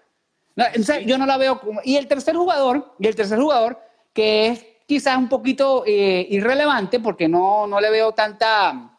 [0.56, 1.80] No, o sea, yo no la veo como...
[1.84, 3.78] Y el tercer jugador, y el tercer jugador,
[4.12, 8.96] que es quizás un poquito eh, irrelevante porque no, no le veo tanta,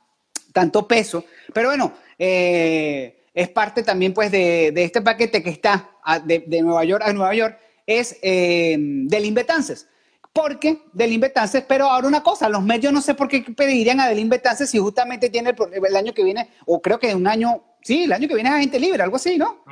[0.52, 5.91] tanto peso, pero bueno, eh, es parte también pues de, de este paquete que está
[6.04, 9.88] a- de, de Nueva York a Nueva York, es eh, del Betances.
[10.36, 14.10] Porque Delin Betances, pero ahora una cosa, los medios no sé por qué pedirían a
[14.10, 18.04] Delin Betances si justamente tiene el, año que viene, o creo que un año, sí,
[18.04, 19.63] el año que viene es agente libre, algo así, ¿no?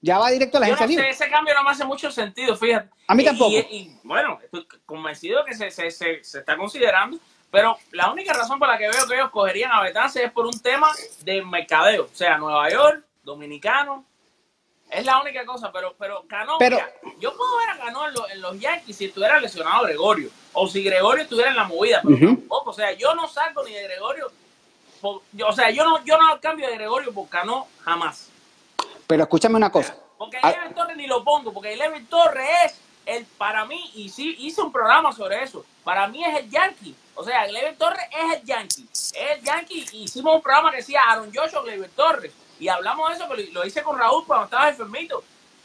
[0.00, 1.10] Ya va directo a la Yo agencia no sé, libre.
[1.10, 2.90] ese cambio no me hace mucho sentido, fíjate.
[3.06, 3.52] A mí Y- tampoco.
[3.52, 7.16] Y, y, bueno, estoy convencido que se, se, se, se está considerando,
[7.52, 10.46] pero la única razón por la que veo que ellos cogerían a Betances es por
[10.46, 10.90] un tema
[11.22, 12.06] de mercadeo.
[12.06, 14.04] O sea, Nueva York, dominicano,
[14.90, 18.14] es la única cosa, pero, pero Cano, Pero- mira, yo puedo ver a Cano en,
[18.14, 22.00] los- en los Yankees si estuviera lesionado Gregorio, o si Gregorio estuviera en la movida,
[22.02, 24.30] pero tampoco, o sea, yo no salgo ni de Gregorio,
[25.00, 28.30] por- yo- o sea, yo no, yo no cambio de Gregorio por Cano jamás.
[29.06, 29.96] Pero escúchame una cosa.
[30.18, 34.08] Porque Ah, Eleven Torres ni lo pongo, porque Eleven Torres es el, para mí, y
[34.08, 36.94] sí hice un programa sobre eso, para mí es el Yankee.
[37.14, 38.86] O sea, Eleven Torres es el Yankee.
[38.92, 39.86] Es el Yankee.
[39.92, 42.32] Hicimos un programa que decía Aaron Joshua, Gleyber Torres.
[42.60, 45.22] Y hablamos de eso, pero lo hice con Raúl cuando estaba enfermito.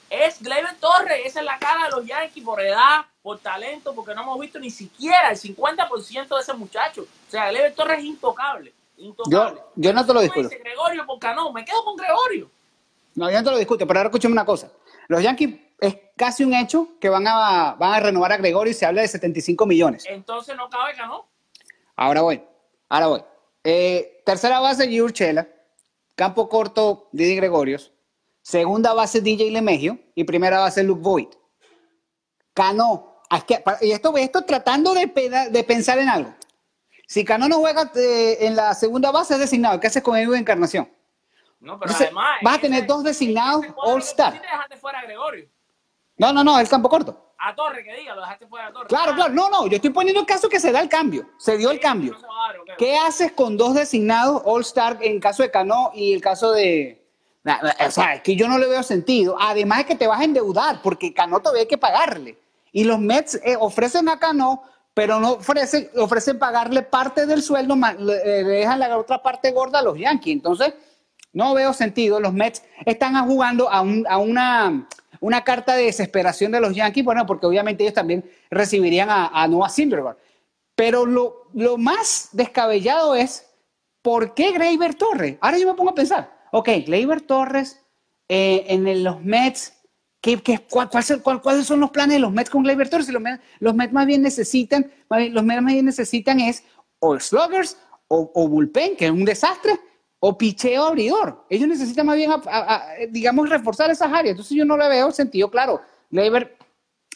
[0.09, 4.13] Es Gleyber Torres, esa es la cara de los Yankees por edad, por talento, porque
[4.13, 7.01] no hemos visto ni siquiera el 50% de ese muchacho.
[7.27, 8.73] O sea, Gleyber Torres es intocable.
[8.97, 9.59] Intocable.
[9.59, 10.49] Yo- yo no te lo discuto.
[10.49, 11.05] Gregorio
[11.53, 12.49] me quedo con Gregorio.
[13.15, 14.69] No, yo no te lo discuto, pero ahora escúchame una cosa.
[15.07, 18.73] Los Yankees es casi un hecho que van a, van a renovar a Gregorio y
[18.73, 20.05] se habla de 75 millones.
[20.07, 21.25] Entonces no cabe Cano.
[21.95, 22.41] Ahora voy,
[22.89, 23.23] ahora voy.
[23.63, 25.47] Eh, tercera base, G.
[26.15, 27.91] Campo corto, Didi Gregorios.
[28.41, 29.97] Segunda base, DJ Lemegio.
[30.15, 31.33] Y primera base, Luke Voigt.
[32.53, 33.09] Cano.
[33.31, 35.07] es que- y esto, esto tratando de,
[35.49, 36.33] de pensar en algo.
[37.07, 39.79] Si Cano no juega eh, en la segunda base, es designado.
[39.79, 40.87] ¿Qué haces con él de encarnación?
[41.59, 42.39] No, pero Entonces, además.
[42.43, 44.33] vas a en tener ese- dos designados All-Star.
[44.33, 45.49] sí dejaste fuera a Gregorio.
[46.17, 47.31] No, no, no, el campo corto.
[47.39, 48.87] A Torre, que diga, lo dejaste fuera a Torre.
[48.87, 49.33] Claro, Ah, claro.
[49.33, 51.27] No, no, yo estoy poniendo el caso que se da el cambio.
[51.37, 52.15] Se dio el cambio.
[52.77, 57.03] ¿Qué haces con dos designados All-Star en caso de Cano y el caso de...
[57.43, 59.35] Na- na- O sea, es que yo no le veo sentido.
[59.39, 62.37] Además es que te vas a endeudar porque Cano todavía hay que pagarle.
[62.71, 64.63] Y los Mets eh, ofrecen a Cano
[64.95, 69.81] pero no ofrecen, ofrecen pagarle parte del sueldo, le, dejan la otra parte gorda a
[69.81, 70.33] los Yankees.
[70.33, 70.75] Entonces,
[71.33, 72.19] no veo sentido.
[72.19, 74.87] Los Mets están jugando a, a una,
[75.23, 79.47] una, carta de desesperación de los Yankees, bueno, porque obviamente ellos también recibirían a, a
[79.47, 80.17] Noah Syndergaard.
[80.75, 83.45] Pero lo, lo, más descabellado es,
[84.01, 85.37] ¿por qué Gleyber Torres?
[85.41, 87.79] Ahora yo me pongo a pensar, ok, Gleyber Torres
[88.27, 89.73] eh, en los Mets
[90.23, 90.89] ¿Qué, qué, cuál,
[91.41, 93.09] ¿Cuáles son los planes de los Mets con Gleyber Torres?
[93.09, 96.63] Los Mets, los Mets más bien necesitan, los Mets más bien necesitan es
[96.99, 99.77] o sluggers o, bullpen, que es un desastre,
[100.25, 101.43] o picheo abridor.
[101.49, 102.31] Ellos necesitan más bien,
[103.09, 104.31] digamos, reforzar esas áreas.
[104.31, 105.81] Entonces yo no le veo sentido, claro.
[106.09, 106.55] Gleyber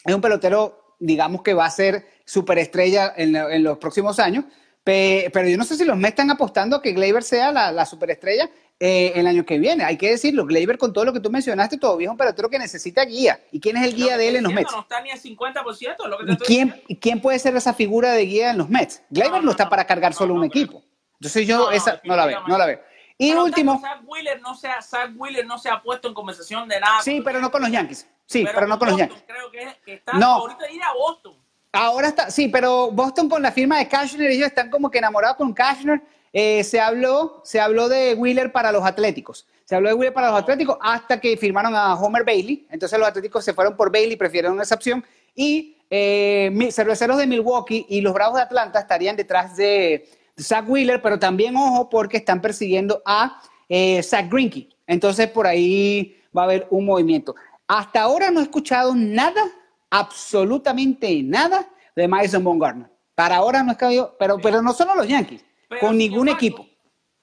[0.04, 4.44] es un pelotero, digamos, que va a ser superestrella en, en los próximos años,
[4.84, 7.86] pero yo no sé si los Mets están apostando a que Gleyber sea la, la
[7.86, 9.84] superestrella eh, el año que viene.
[9.84, 12.58] Hay que decirlo, Gleyber, con todo lo que tú mencionaste, todavía es un pelotero que
[12.58, 13.40] necesita guía.
[13.50, 14.70] ¿Y quién es el guía de él en los Mets?
[14.70, 16.06] No está ni al 50%.
[16.06, 19.00] Lo que quién, ¿Quién puede ser esa figura de guía en los Mets?
[19.08, 20.82] Gleyber no, está para cargar solo un equipo.
[21.20, 22.87] Entonces yo esa no la veo, no la veo.
[23.18, 23.80] Y último.
[23.80, 27.02] Zach Wheeler, no se ha, Zach Wheeler no se ha puesto en conversación de nada.
[27.02, 28.08] Sí, pero no con los Yankees.
[28.26, 29.24] Sí, pero, no con los Yankees.
[29.26, 30.26] Creo que, que está no.
[30.26, 31.34] ahorita ir a Boston.
[31.72, 35.36] Ahora está, sí, pero Boston con la firma de Cashner, ellos están como que enamorados
[35.36, 36.00] con Cashner
[36.32, 39.46] eh, se, habló, se habló de Wheeler para los Atléticos.
[39.64, 42.66] Se habló de Wheeler para los Atléticos hasta que firmaron a Homer Bailey.
[42.70, 45.04] Entonces los Atléticos se fueron por Bailey, prefirieron esa opción.
[45.34, 51.02] Y eh, cerveceros de Milwaukee y los Bravos de Atlanta estarían detrás de Zach Wheeler,
[51.02, 54.68] pero también ojo porque están persiguiendo a eh, Zach Greinke.
[54.86, 57.34] Entonces por ahí va a haber un movimiento.
[57.66, 59.42] Hasta ahora no he escuchado nada,
[59.90, 62.90] absolutamente nada de Madison Bumgarner.
[63.14, 65.44] Para ahora no he escuchado, pero, pero no solo los Yankees
[65.80, 66.66] con ningún equipo.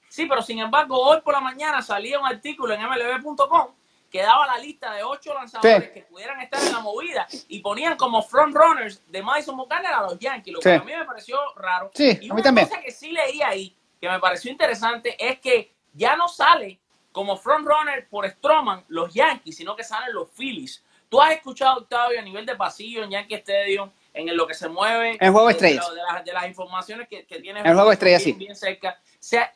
[0.10, 3.68] Sí, pero sin embargo, hoy por la mañana salía un artículo en mlb.com
[4.10, 7.98] que daba la lista de ocho lanzadores que pudieran estar en la movida y ponían
[7.98, 11.38] como front runners de Madison Bumgarner a los Yankees, lo que a mí me pareció
[11.56, 11.92] raro.
[11.94, 16.16] Sí, y una cosa que sí leí ahí, que me pareció interesante, es que ya
[16.16, 16.80] no sale
[17.12, 20.84] como front runner por Stroman los Yankees, sino que salen los Phillies.
[21.10, 24.68] Tú has escuchado, Octavio, a nivel de pasillo en Yankee Stadium, en lo que se
[24.68, 25.18] mueve.
[25.20, 25.86] En juego estrellas.
[26.26, 27.62] De, las informaciones que, que tiene.
[27.62, 28.34] En juego estrellas, sí.
[28.34, 29.00] Bien cerca.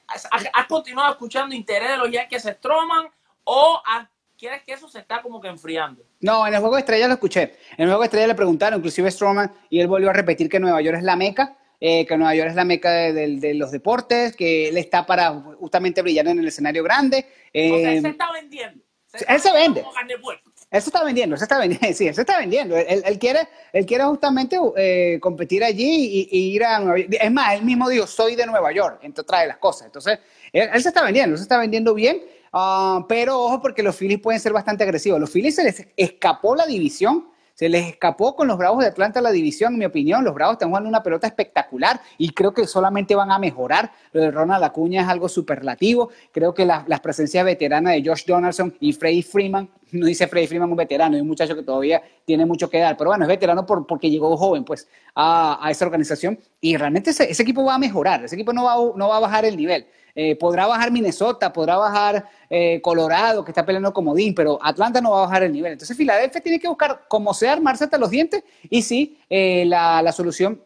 [0.07, 3.09] ¿Has continuado escuchando interés de los Yankees Stroman
[3.43, 3.81] o
[4.39, 6.03] quieres que eso se está como que enfriando?
[6.21, 7.55] No, en el juego estrella lo escuché.
[7.77, 10.81] En el juego estrella le preguntaron, inclusive Stroman, y él volvió a repetir que Nueva
[10.81, 11.57] York es la meca.
[11.81, 16.01] Eh, que Nueva York es la meca de, los deportes, que él está para justamente
[16.01, 17.25] brillar en el escenario grande.
[17.53, 18.83] Eh, o sea, él se está vendiendo.
[19.27, 19.85] él se vende.
[20.71, 22.75] Él se está vendiendo, se está vendiendo, sí, él se está vendiendo.
[22.77, 27.17] Él, quiere, él quiere justamente eh, competir allí y, ir a Nueva York.
[27.19, 29.87] Es más, él mismo dijo, soy de Nueva York, entre otras de las cosas.
[29.87, 30.19] Entonces,
[30.51, 32.21] él, se está vendiendo, se está vendiendo bien,
[32.53, 35.19] ah, pero ojo porque los Phillies pueden ser bastante agresivos.
[35.19, 37.25] Los Phillies se les escapó la división
[37.59, 40.23] se les escapó con los Bravos de Atlanta la división, en mi opinión.
[40.23, 43.91] Los Bravos están jugando una pelota espectacular y creo que solamente van a mejorar.
[44.13, 46.09] Lo de Ronald Acuña es algo superlativo.
[46.31, 50.47] Creo que las la presencias veteranas de Josh Donaldson y Freddie Freeman, no dice Freddie
[50.47, 53.27] Freeman un veterano, es un muchacho que todavía tiene mucho que dar, pero bueno, es
[53.27, 57.65] veterano por, porque llegó joven pues a, a esa organización y realmente ese, ese, equipo
[57.65, 59.85] va a mejorar, ese equipo no va, no va a bajar el nivel.
[60.15, 65.11] Eh, podrá bajar Minnesota, podrá bajar eh, Colorado, que está peleando comodín, pero Atlanta no
[65.11, 65.73] va a bajar el nivel.
[65.73, 70.11] Entonces Filadelfia tiene que buscar como sea armarse hasta los dientes y sí, eh, la,
[70.11, 70.63] solución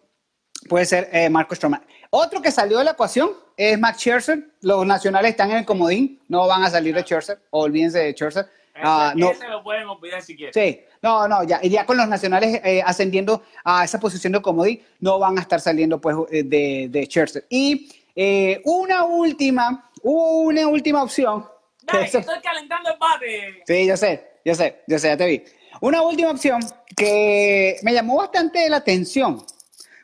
[0.69, 1.84] puede ser Marcos Stroman.
[2.10, 4.51] Otro que salió de la ecuación es Max Scherzer.
[4.62, 8.47] Los nacionales están en el comodín, no van a salir de Scherzer, olvídense de Scherzer.
[8.75, 9.32] Ah, no.
[9.49, 10.53] lo pueden olvidar si quieren.
[10.53, 15.19] Sí, no, no, ya, ya con los nacionales ascendiendo a esa posición de comodín, no
[15.19, 17.45] van a estar saliendo pues de, de Scherzer.
[17.49, 21.47] Y eh, una última, una última opción.
[21.82, 23.63] Dale, que estoy calentando el bate.
[23.65, 25.43] Sí, yo sé, yo sé, yo sé, ya te vi.
[25.82, 26.62] Una última opción
[26.95, 29.45] que me llamó bastante la atención,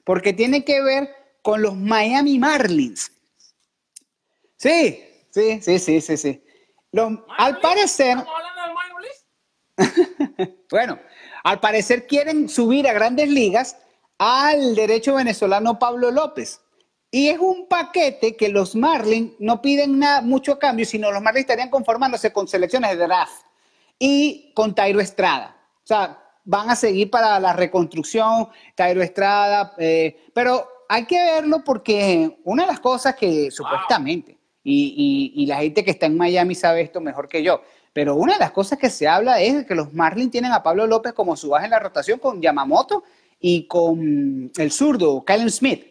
[0.04, 1.10] porque tiene que ver
[1.41, 3.12] con los Miami Marlins.
[4.58, 6.43] Sí, sí, sí, sí, sí, sí.
[7.38, 8.17] al parecer...
[8.17, 8.69] ¿Estamos hablando de
[10.69, 11.00] bueno,
[11.43, 13.78] al parecer quieren subir a grandes ligas
[14.17, 16.62] al derecho venezolano Pablo López.
[17.12, 21.45] Y es un paquete que los Marlins no piden nada, mucho cambio, sino los Marlins
[21.45, 23.45] estarían conformándose con selecciones de draft
[23.98, 25.56] y con Tairo Estrada.
[25.84, 31.63] O sea, van a seguir para la reconstrucción, Tairo Estrada, eh, pero hay que verlo
[31.63, 36.54] porque una de las cosas que supuestamente, y, y, la gente que está en Miami
[36.54, 37.62] sabe esto mejor que yo,
[37.93, 40.86] pero una de las cosas que se habla es que los Marlins tienen a Pablo
[40.86, 43.04] López como su baja en la rotación con Yamamoto
[43.39, 45.88] y con el zurdo, Kyle Smith.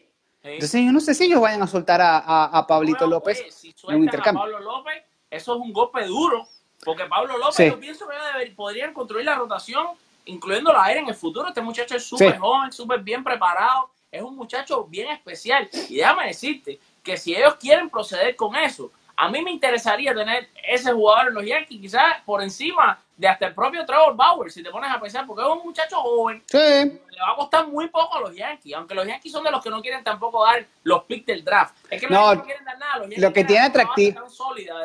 [0.54, 3.96] Entonces yo no sé si ellos vayan a soltar a, a, Pablito López si en
[3.96, 4.42] un intercambio.
[4.42, 6.46] A Pablo López, eso es un golpe duro,
[6.84, 9.86] porque Pablo López yo pienso que podrían construir la rotación,
[10.24, 11.48] incluyendo la aire en el futuro.
[11.48, 15.68] Este muchacho es súper joven, súper bien preparado, es un muchacho bien especial.
[15.88, 20.48] Y déjame decirte que si ellos quieren proceder con eso, a mí me interesaría tener
[20.66, 24.62] ese jugador en los Yankees, quizás por encima de hasta el propio Trevor Bauer, si
[24.62, 26.40] te pones a pensar, porque es un muchacho joven.
[26.46, 26.56] Sí.
[26.56, 29.60] Le va a costar muy poco a los Yankees, aunque los Yankees son de los
[29.60, 31.74] que no quieren tampoco dar los picks del draft.
[31.90, 32.98] Es que los No, quieren dar nada.
[32.98, 34.14] Los lo que tiene atractivo-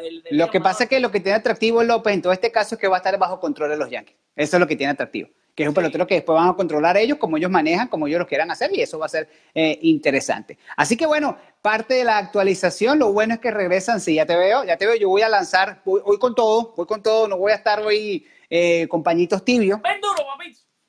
[0.01, 2.51] del- del Lo que pasa es que lo que tiene atractivo López en todo este
[2.51, 4.15] caso es que va a estar bajo control de los Yankees.
[4.35, 5.29] Eso es lo que tiene atractivo.
[5.55, 8.19] Que es un pelotero que después van a controlar ellos, como ellos manejan, como ellos
[8.19, 10.57] lo quieran hacer, y eso va a ser eh, interesante.
[10.75, 14.35] Así que bueno, parte de la actualización, lo bueno es que regresan, sí, ya te
[14.35, 17.27] veo, ya te veo, yo voy a lanzar, voy, voy con todo, voy con todo,
[17.27, 19.79] no voy a estar hoy eh, con pañitos tibios.
[19.81, 20.23] Ven duro.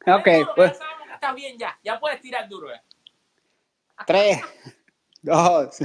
[0.07, 0.73] Ven Ok, duro, que pues.
[0.73, 1.79] ya sabemos que estás bien ya.
[1.85, 2.69] Ya puedes tirar duro.
[2.71, 2.83] ya.
[4.07, 4.39] Tres,
[5.25, 5.79] dos,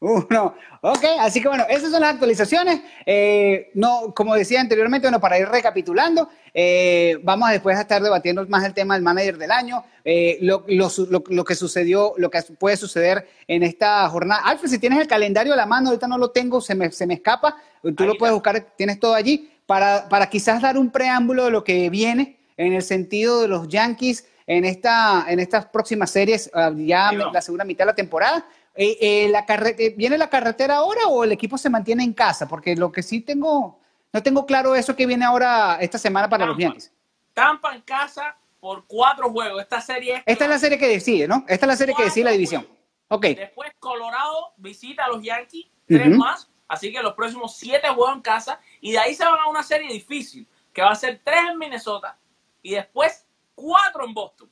[0.00, 0.54] uno.
[0.82, 2.80] Ok, así que bueno, esas son las actualizaciones.
[3.06, 8.02] Eh, no, como decía anteriormente, bueno, para ir recapitulando, eh, vamos a después a estar
[8.02, 12.12] debatiendo más el tema del manager del año, eh, lo, lo lo- lo que sucedió,
[12.18, 14.42] lo que puede suceder en esta jornada.
[14.44, 17.06] Alfred, si tienes el calendario a la mano, ahorita no lo tengo, se me, se
[17.06, 18.18] me escapa, tú Ahí lo está.
[18.18, 22.38] puedes buscar, tienes todo allí, para, para quizás dar un preámbulo de lo que viene
[22.56, 27.40] en el sentido de los Yankees en, esta, en estas próximas series, ah, ya la
[27.40, 28.44] segunda mitad de la temporada.
[28.74, 32.48] Eh, eh, la eh, ¿Viene la carretera ahora o el equipo se mantiene en casa?
[32.48, 33.80] Porque lo que sí tengo,
[34.12, 36.56] no tengo claro eso que viene ahora esta semana para los.
[36.56, 36.92] Yankees.
[37.34, 39.60] Tampa en casa por cuatro juegos.
[39.62, 41.44] Esta serie es Esta es la serie que decide, ¿no?
[41.48, 42.66] Esta es la serie que decide la división.
[43.08, 46.48] Ok, Después Colorado visita a los Yankees, tres más.
[46.66, 48.58] Así que los próximos siete juegos en casa.
[48.80, 51.58] Y de ahí se van a una serie difícil, que va a ser tres en
[51.58, 52.16] Minnesota
[52.62, 54.50] y después cuatro en Boston.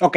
[0.00, 0.16] ok.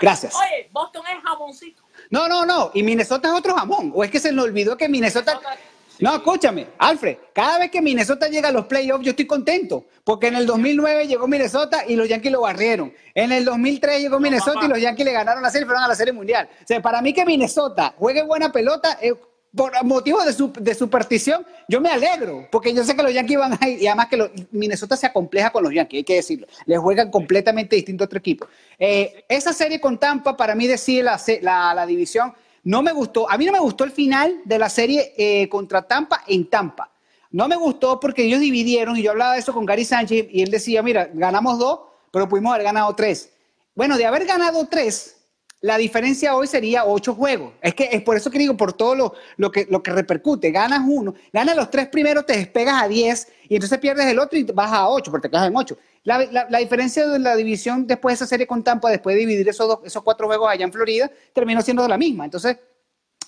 [0.00, 0.36] Gracias.
[0.36, 1.81] Oye, Boston es jamoncito.
[2.12, 2.70] No, no, no.
[2.74, 3.90] Y Minnesota es otro jamón.
[3.94, 5.40] ¿O es que se le olvidó que Minnesota...
[5.40, 6.04] Sí.
[6.04, 10.26] No, escúchame, Alfred, cada vez que Minnesota llega a los playoffs yo estoy contento, porque
[10.26, 12.92] en el 2009 llegó Minnesota y los Yankees lo barrieron.
[13.14, 15.88] En el 2003 llegó Minnesota y los Yankees le ganaron la serie y fueron a
[15.88, 16.48] la serie mundial.
[16.60, 19.14] O sea, para mí que Minnesota juegue buena pelota, eh,
[19.54, 23.38] por motivos de, su- de superstición, yo me alegro, porque yo sé que los Yankees
[23.38, 26.46] van a ir, y además que Minnesota se acompleja con los Yankees, hay que decirlo,
[26.66, 28.46] les juegan completamente distinto a otro equipo.
[28.78, 32.32] Eh, esa serie con Tampa, para mí decide la, la, la división,
[32.64, 35.82] no me gustó, a mí no me gustó el final de la serie eh, contra
[35.82, 36.90] Tampa en Tampa.
[37.30, 40.42] No me gustó porque ellos dividieron, y yo hablaba de eso con Gary Sánchez, y
[40.42, 43.32] él decía, mira, ganamos dos, pero pudimos haber ganado tres.
[43.74, 45.21] Bueno, de haber ganado tres,
[45.62, 47.54] la diferencia hoy sería ocho juegos.
[47.62, 50.50] Es que es por eso que digo, por todo lo, lo, que, lo que repercute.
[50.50, 54.38] Ganas uno, ganas los tres primeros, te despegas a diez y entonces pierdes el otro
[54.38, 55.78] y vas a ocho, porque te quedas en ocho.
[56.04, 59.48] La, la- diferencia de la división después de esa serie con Tampa, después de dividir
[59.48, 62.24] esos, dos, esos cuatro juegos allá en Florida, terminó siendo la misma.
[62.24, 62.56] Entonces,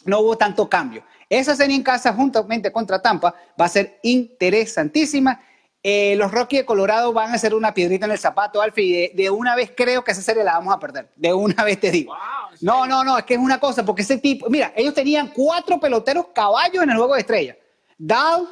[0.05, 1.05] no hubo tanto cambio.
[1.31, 5.41] Esa serie en casa, juntamente contra Tampa, va a ser interesantísima.
[5.87, 8.93] Eh, los Rockies de Colorado van a ser una piedrita en el zapato, Alfie, y
[8.93, 11.11] de, de una vez creo que esa serie la vamos a perder.
[11.15, 12.15] De una vez te digo.
[12.15, 12.87] Wow, ¿en no, serio?
[12.87, 16.29] no, no, es que es una cosa, porque ese tipo, mira, ellos tenían cuatro peloteros
[16.35, 17.59] caballos en el juego de estrella.
[17.99, 18.49] Dal,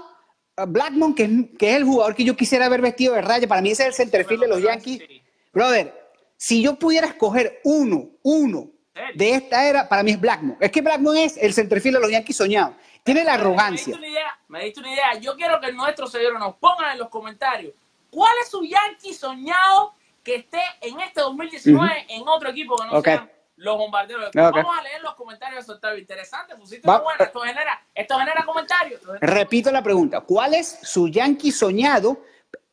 [0.58, 3.48] uh, Blackmon, que es, que es el jugador que yo quisiera ver vestido de raya,
[3.48, 4.98] para mí ese es el centerfield de los Yankees.
[4.98, 5.22] Sí.
[5.54, 5.90] Brother,
[6.36, 8.68] si yo pudiera escoger uno, uno
[9.14, 10.58] de esta era, para mí es Blackmon.
[10.60, 12.74] Es que Blackmon es el centerfield de los Yankees soñado.
[13.04, 13.96] Tiene la arrogancia.
[13.96, 15.14] Me diste una idea, me diste una idea.
[15.20, 17.72] Yo quiero que nuestros seguidores nos pongan en los comentarios
[18.10, 22.92] cuál es su Yankee soñado que esté en este 2019 en otro equipo que no
[22.98, 23.04] Ok.
[23.04, 24.30] sean los bombarderos.
[24.34, 26.54] Vamos a leer los comentarios, eso está interesante.
[26.56, 27.24] Pusiste Va- buena.
[27.24, 29.00] Esto genera, esto genera comentarios.
[29.20, 30.20] Repito la pregunta.
[30.20, 32.22] ¿Cuál es su Yankee soñado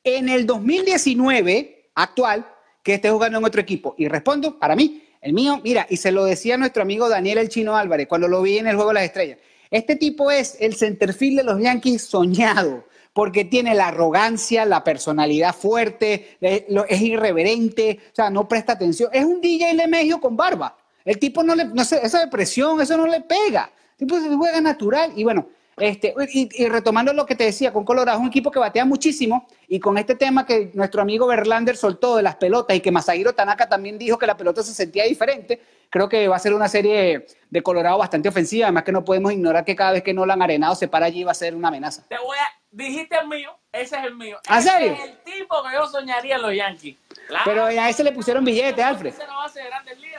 [0.04, 2.46] en el 2019 actual
[2.84, 3.96] que esté jugando en otro equipo?
[3.98, 7.50] Y respondo, para mí, el mío, mira, y se lo decía nuestro amigo Daniel El
[7.50, 9.40] Chino Álvarez cuando lo vi en el Juego de las Estrellas.
[9.72, 15.56] Este tipo es el centerfield de los Yankees soñado, porque tiene la arrogancia, la personalidad
[15.56, 19.10] fuerte, es irreverente, o sea, no presta atención.
[19.14, 20.78] Es un DJ Lemegio con barba.
[21.06, 23.72] El tipo no le, no sé, esa depresión, eso no le pega.
[23.92, 25.48] El tipo se juega natural y bueno,
[25.80, 28.86] este, y, y retomando lo que te decía, con Colorado es un equipo que batea
[28.86, 32.92] muchísimo y con este tema que nuestro amigo Verlander soltó de las pelotas y que
[32.92, 36.54] Masahiro Tanaka también dijo que la pelota se sentía diferente, creo que va a ser
[36.54, 40.14] una serie de Colorado bastante ofensiva, además que no podemos ignorar que cada vez que
[40.14, 42.06] Nolan Arenado se para allí va a ser una amenaza.
[42.08, 42.60] Te voy a.
[42.72, 44.38] Dijiste el mío, ese es el mío.
[44.48, 44.92] ¿Ah, Ese serio?
[44.94, 46.98] es el tipo que yo soñaría en los Yankees.
[47.28, 47.44] Claro.
[47.46, 49.10] Pero a ese le pusieron billete, Alfred.
[49.10, 50.19] Esa es la base de grandes ligas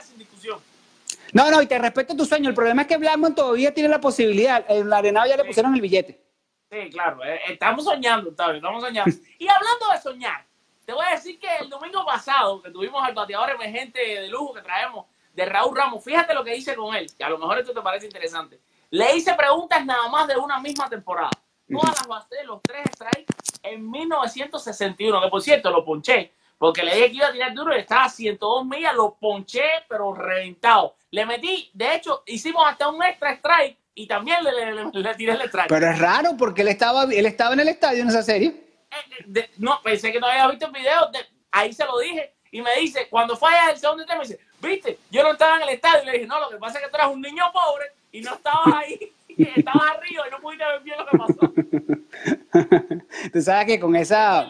[1.33, 4.01] No, no, y te respeto tu sueño, el problema es que Blackmon todavía tiene la
[4.01, 6.21] posibilidad, en Arenado ya le pusieron el billete.
[6.69, 9.15] Sí, claro, eh, estamos soñando, Octavio, estamos soñando.
[9.37, 10.45] Y hablando de soñar,
[10.85, 14.53] te voy a decir que el domingo pasado, que tuvimos al bateador emergente de lujo
[14.53, 17.59] que traemos, de Raúl Ramos, fíjate lo que hice con él, que a lo mejor
[17.59, 18.59] esto te parece interesante.
[18.89, 21.31] Le hice preguntas nada más de una misma temporada.
[21.71, 26.95] Todas las basé, los tres strikes, en 1961, que por cierto lo ponché, porque le
[26.95, 30.95] dije que iba a tirar duro y estaba a 102 millas, lo ponché, pero reventado.
[31.11, 35.15] Le metí, de hecho, hicimos hasta un extra strike y también le, le, le- le
[35.15, 35.67] tiré el strike.
[35.69, 38.47] Pero es raro porque él estaba, él estaba en el estadio en esa serie.
[38.91, 42.33] Eh, de- no, pensé que no había visto el video, de- ahí se lo dije.
[42.53, 45.57] Y me dice, cuando fue allá el segundo tema, me dice, viste, yo no estaba
[45.57, 46.03] en el estadio.
[46.03, 48.21] Y le dije, no, lo que pasa es que tú eras un niño pobre y
[48.21, 49.11] no estabas ahí,
[49.55, 51.53] estabas arriba y no pudiste ver bien lo que pasó.
[53.33, 54.49] Tú sabes que con esa,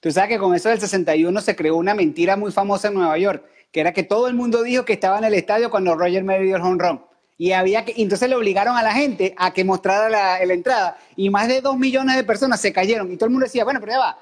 [0.00, 3.18] tú sabes que con eso del 61 se creó una mentira muy famosa en Nueva
[3.18, 6.22] York, que era que todo el mundo dijo que estaba en el estadio cuando Roger
[6.22, 7.04] Mary dio el home run.
[7.38, 10.98] Y había que, entonces le obligaron a la gente a que mostrara la, la entrada.
[11.16, 13.10] Y más de dos millones de personas se cayeron.
[13.10, 14.18] Y todo el mundo decía, bueno, pero ya va.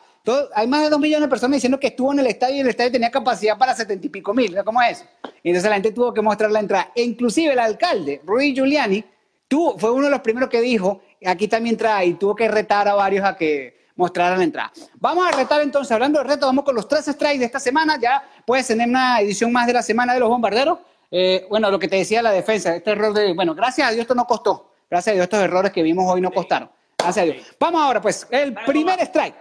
[0.55, 2.69] hay más de dos millones de personas diciendo que estuvo en el estadio y el
[2.69, 4.57] estadio tenía capacidad para setenta y pico mil.
[4.65, 5.05] ¿Cómo es
[5.43, 6.93] entonces la gente tuvo que mostrar la entrada.
[6.95, 9.05] E inclusive el alcalde, Rudy Giuliani,
[9.49, 12.89] tuvo, fue uno de los primeros que dijo, aquí mi entrada, y tuvo que retar
[12.89, 14.73] a varios a que mostraran la entrada.
[14.95, 17.99] Vamos a retar entonces, hablando de reto, vamos con los tres strikes de esta semana.
[18.01, 20.79] Ya puedes tener una edición más de la semana de los bombarderos.
[21.11, 24.03] Eh, bueno, lo que te decía la defensa, este error de, bueno, gracias a Dios
[24.03, 24.73] esto no costó.
[24.89, 26.71] Gracias a Dios estos errores que vimos hoy no costaron.
[26.99, 27.57] Gracias a Dios.
[27.59, 29.37] Vamos ahora pues, el primer strike.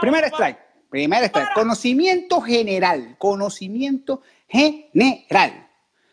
[0.00, 0.58] Primer strike.
[0.88, 1.52] Primer strike.
[1.54, 3.16] Conocimiento general.
[3.18, 5.68] Conocimiento general.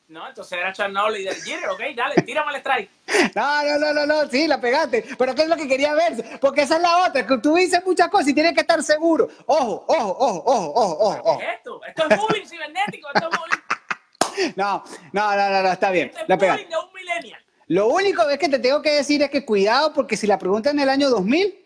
[0.09, 2.89] No, entonces era Nobla y Derek Jeter, ok, dale, tírame el strike.
[3.35, 5.03] No, no, no, no, no, sí, la pegaste.
[5.17, 6.39] Pero ¿qué es lo que quería ver?
[6.39, 9.27] Porque esa es la otra, que tú dices muchas cosas y tienes que estar seguro.
[9.45, 11.39] Ojo, ojo, ojo, ojo, ojo, ojo.
[11.39, 11.81] ¿Qué es esto?
[11.85, 14.83] Esto es bullying cibernético, esto es bullying, No,
[15.13, 16.07] no, no, no, no, está bien.
[16.09, 16.69] esto es La bullying pegaste.
[16.69, 17.45] de un millennial.
[17.67, 20.69] Lo único es que te tengo que decir es que cuidado, porque si la pregunta
[20.69, 21.65] en el año 2000,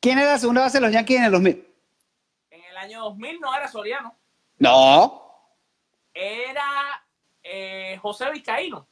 [0.00, 1.68] ¿quién era la segunda base de los Yankees en el 2000?
[2.84, 4.14] Año 2000 no era Soriano,
[4.58, 5.22] No.
[6.12, 7.04] era
[7.42, 8.86] eh, José Vizcaíno.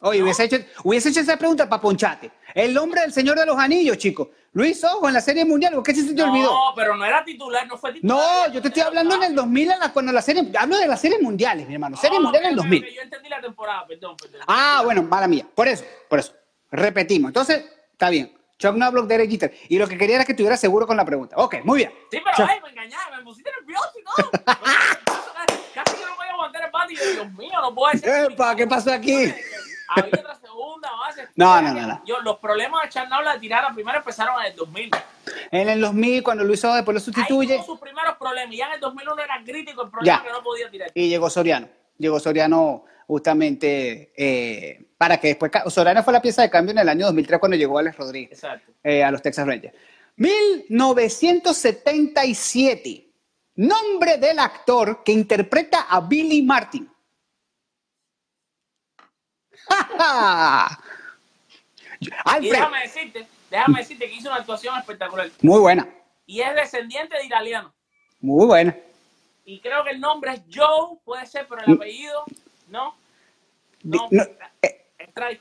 [0.00, 2.30] Oye, hubiese, hecho, hubiese hecho esa pregunta para ponchate.
[2.54, 4.28] El nombre del Señor de los Anillos, chicos.
[4.52, 5.74] Luis Ojo en la Serie Mundial.
[5.74, 6.50] ¿Por qué se te olvidó?
[6.52, 8.16] No, pero no era titular, no fue titular.
[8.48, 10.50] No, yo te estoy hablando en el 2000, en la- cuando la serie.
[10.56, 11.96] Hablo de las series mundiales, mi hermano.
[11.96, 12.84] Serie mundial en el ok, ok, 2000.
[12.84, 14.40] ok, Yo entendí la temporada, perdón, perdón.
[14.46, 15.46] Ah, bueno, mala mía.
[15.52, 16.32] Por eso, por eso.
[16.70, 17.30] Repetimos.
[17.30, 18.37] Entonces, está bien.
[18.58, 19.54] Chuck Knobloch, Derek Jeter.
[19.68, 21.36] Y lo que quería era que estuviera seguro con la pregunta.
[21.38, 21.92] Ok, muy bien.
[22.10, 24.30] Sí, pero Chuck- ay, me engañaste, me pusiste nervioso y todo.
[25.74, 28.32] Casi que no voy a aguantar el bate y yo, Dios mío, no puedo ser.
[28.32, 29.32] Epa, ¿qué pasó aquí?
[29.90, 31.28] Había otra segunda base.
[31.36, 32.02] No, no, no, no.
[32.04, 34.90] Yo, los problemas de Charnabla de tirar a primera empezaron en el 2000.
[35.52, 37.54] En el 2000, cuando Luis Ojo después lo Ahí sustituye.
[37.56, 38.56] tuvo sus primeros problemas.
[38.56, 40.22] Ya en el 2001 era crítico el problema Ya.
[40.24, 40.90] que no podía tirar.
[40.94, 41.68] Y llegó Soriano.
[41.98, 45.52] Llegó Soriano justamente eh, para que después.
[45.68, 48.72] Soriano fue la pieza de cambio en el año 2003 cuando llegó Alex Rodríguez Exacto.
[48.84, 49.74] eh, a los Texas Rangers.
[50.16, 53.04] 1977.
[53.56, 56.88] Nombre del actor que interpreta a Billy Martin.
[59.68, 60.80] ¡Ja, ja!
[62.24, 62.52] Alfred.
[62.52, 65.28] déjame decirte, déjame decirte que hizo una actuación espectacular.
[65.42, 65.88] Muy buena.
[66.26, 67.74] Y es descendiente de italiano.
[68.20, 68.76] Muy buena.
[69.48, 72.22] Y creo que el nombre es Joe, puede ser, pero el apellido,
[72.68, 72.94] no.
[73.82, 74.16] No, Mm.
[74.16, 74.22] No,
[74.60, 75.40] eh, strike,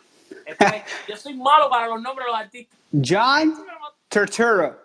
[0.54, 0.86] strike.
[1.10, 2.80] Yo soy malo para los nombres de los artistas.
[3.04, 3.66] John
[4.08, 4.80] Turturro.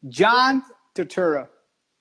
[0.00, 1.50] John Turturro.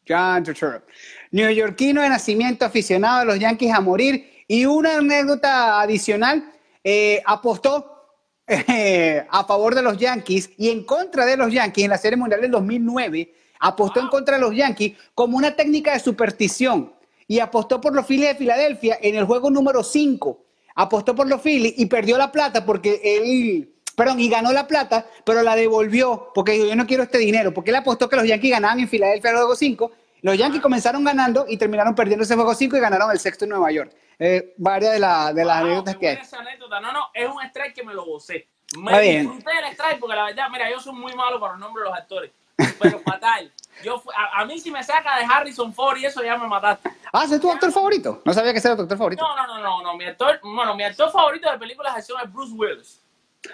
[0.08, 0.84] John Turturro.
[1.32, 4.46] Neoyorquino de nacimiento, aficionado a los Yankees a morir.
[4.48, 8.12] Y una anécdota adicional, eh, apostó
[8.48, 12.18] eh, a favor de los Yankees y en contra de los Yankees en la Serie
[12.18, 13.34] Mundial del 2009.
[13.66, 16.94] Apostó en contra de los Yankees como una técnica de superstición
[17.28, 20.40] y apostó por los Phillies de Filadelfia en el juego número 5.
[20.76, 25.06] Apostó por los Phillies y perdió la plata porque él, perdón, y ganó la plata,
[25.24, 28.26] pero la devolvió porque dijo, yo no quiero este dinero, porque él apostó que los
[28.28, 29.92] Yankees ganaban en Filadelfia el juego 5.
[30.24, 33.50] Los Yankees comenzaron ganando y terminaron perdiendo ese juego 5 y ganaron el sexto en
[33.52, 33.92] Nueva York.
[34.20, 36.18] Eh, varias de, la- de las Wow, anécdotas que hay.
[36.40, 36.80] anécdota.
[36.80, 38.48] No, no, es un strike que me lo gocé.
[38.78, 41.84] Me disfruté del strike porque la verdad, mira, yo soy muy malo para los nombres
[41.86, 42.32] de los actores.
[42.80, 43.52] Pero fatal.
[43.84, 46.90] Yo, a, a mí si me saca de Harrison Ford y eso ya me mataste.
[47.12, 48.22] Ah, ¿ese es tu actor favorito?
[48.24, 49.24] No sabía que era tu actor favorito.
[49.24, 49.98] No, no, no, no, no.
[49.98, 53.00] Mi actor, bueno, mi actor favorito de películas de acción es Bruce Willis.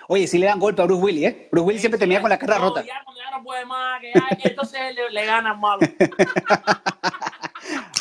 [0.08, 1.50] Oye, sí le dan golpe a Bruce Willis, ¿eh?
[1.52, 2.84] Bruce Willis siempre termina con la cara No, rota.
[2.84, 5.80] Ya cuando ya no puede más, que ya, entonces le, le gana malo.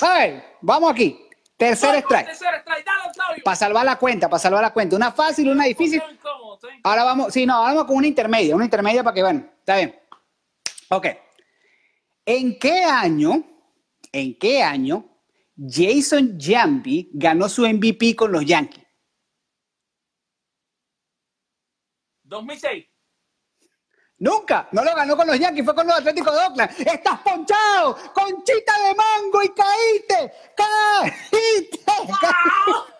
[0.01, 1.24] A ver, vamos aquí.
[1.57, 2.26] Tercer strike.
[2.26, 3.42] Tercer strike, dale, Octavio.
[3.44, 4.96] Para salvar la cuenta, para salvar la cuenta.
[4.96, 6.03] Una fácil, una difícil.
[6.84, 9.76] Ahora vamos, sí, no, ahora vamos con una intermedia, una intermedia para que, bueno, está
[9.76, 9.99] bien.
[10.91, 11.07] Ok.
[12.24, 13.45] ¿En qué año,
[14.12, 15.22] en qué año
[15.57, 18.84] Jason Jambi ganó su MVP con los Yankees?
[22.24, 22.86] 2006.
[24.18, 26.70] Nunca, no lo ganó con los Yankees, fue con los Atléticos de Oakland.
[26.80, 31.84] Estás ponchado, conchita de mango y caíste, caíste.
[31.86, 32.99] caíste.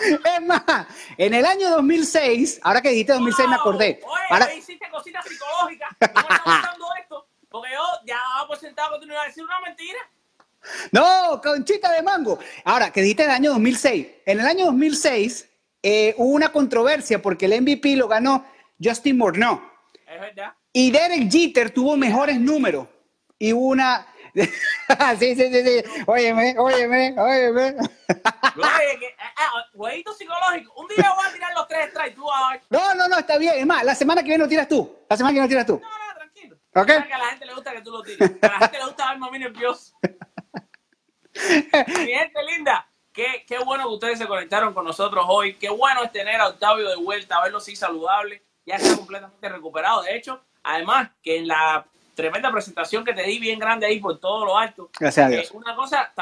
[0.36, 0.62] Es más,
[1.16, 4.00] en el año 2006, ahora que dijiste 2006 me acordé.
[4.04, 5.90] Oye, Ahora, hiciste cositas psicológicas.
[6.78, 7.26] No esto.
[7.48, 9.98] Porque yo ya por sentado que tú no ibas a decir una mentira.
[10.92, 12.38] no, conchita de mango.
[12.64, 14.06] Ahora, que dijiste el año 2006.
[14.26, 15.48] En el año 2006
[15.82, 18.44] eh, hubo una controversia porque el MVP lo ganó
[18.82, 19.60] Justin Morneau.
[20.06, 20.54] Es verdad.
[20.72, 22.86] Y Derek Jeter tuvo mejores números.
[23.38, 24.06] Y hubo una...
[25.18, 26.04] sí, sí, sí, sí.
[26.06, 27.76] Óyeme, óyeme, óyeme.
[27.76, 29.14] Que, eh,
[29.90, 30.72] eh, psicológico.
[30.76, 32.14] Un día voy a tirar los tres strikes.
[32.14, 32.62] Tú vas a ver.
[32.70, 33.54] No, no, no, está bien.
[33.56, 34.96] Es más, la semana que viene lo tiras tú.
[35.08, 35.80] La semana que viene lo tiras tú.
[35.80, 36.56] No, no, tranquilo.
[36.74, 36.86] Ok.
[37.06, 38.30] Que a la gente le gusta que tú lo tires.
[38.42, 39.98] A la gente le gusta verme a mí nervioso.
[41.34, 45.54] Mi gente linda, qué, qué bueno que ustedes se conectaron con nosotros hoy.
[45.54, 48.44] Qué bueno es tener a Octavio de vuelta, verlo así saludable.
[48.66, 50.02] Ya está completamente recuperado.
[50.02, 51.86] De hecho, además que en la
[52.18, 54.90] tremenda presentación que te di bien grande ahí por todo lo alto.
[54.98, 55.46] Gracias a Dios.
[55.46, 56.12] eh, una cosa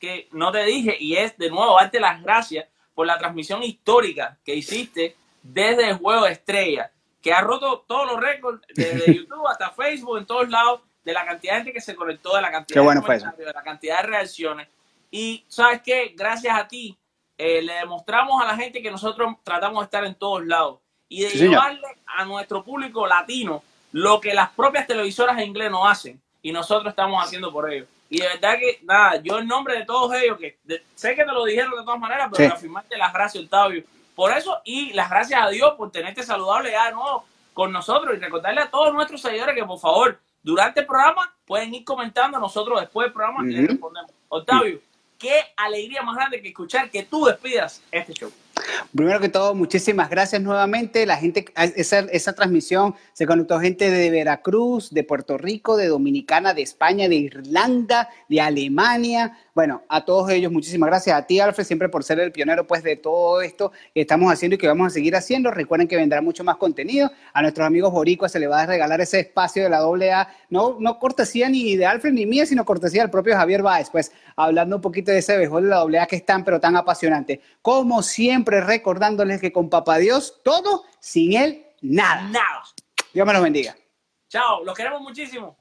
[0.00, 4.38] que no te dije y es de nuevo darte las gracias por la transmisión histórica
[4.46, 6.90] que hiciste desde el juego de estrella,
[7.20, 11.26] que ha roto todos los récords desde YouTube hasta Facebook, en todos lados, de la
[11.26, 14.00] cantidad de gente que se conectó, de la cantidad Qué bueno de de la cantidad
[14.00, 14.68] de reacciones.
[15.10, 16.96] Y sabes qué, gracias a ti,
[17.36, 20.78] eh, le demostramos a la gente que nosotros tratamos de estar en todos lados
[21.10, 21.52] y de Sí, señor.
[21.52, 23.62] llevarle a nuestro público latino
[23.92, 27.86] lo que las propias televisoras en inglés no hacen y nosotros estamos haciendo por ellos.
[28.10, 31.24] Y de verdad que, nada, yo en nombre de todos ellos, que de- sé que
[31.24, 32.50] te lo dijeron de todas maneras, pero Sí.
[32.50, 33.84] reafirmarte las gracias, Octavio,
[34.14, 37.24] por eso y las gracias a Dios por tenerte saludable ya de nuevo
[37.54, 41.72] con nosotros y recordarle a todos nuestros seguidores que por favor, durante el programa pueden
[41.74, 44.10] ir comentando nosotros después del programa y les respondemos.
[44.28, 44.80] Octavio,
[45.18, 48.32] qué alegría más grande que escuchar que tú despidas este show.
[48.94, 51.06] Primero que todo, muchísimas gracias nuevamente.
[51.06, 51.46] La gente,
[51.76, 57.08] esa, esa transmisión se conectó gente de Veracruz, de Puerto Rico, de Dominicana, de España,
[57.08, 59.38] de Irlanda, de Alemania.
[59.54, 61.16] Bueno, a todos ellos, muchísimas gracias.
[61.16, 64.54] A ti, Alfred, siempre por ser el pionero pues, de todo esto que estamos haciendo
[64.54, 65.50] y que vamos a seguir haciendo.
[65.50, 67.10] Recuerden que vendrá mucho más contenido.
[67.32, 70.28] A nuestros amigos boricuas se les va a regalar ese espacio de la AA.
[70.50, 74.12] No, no cortesía ni de Alfred ni mía, sino cortesía del propio Javier Báez, pues
[74.36, 77.40] hablando un poquito de ese béisbol de la AA que es tan, pero tan apasionante.
[77.60, 78.02] Como
[78.42, 82.22] siempre, recordándoles que con Papá Dios, todo, sin Él, nada.
[82.22, 82.62] Nada.
[83.14, 83.76] Dios me los bendiga.
[84.28, 85.50] Chao, los queremos muchísimo.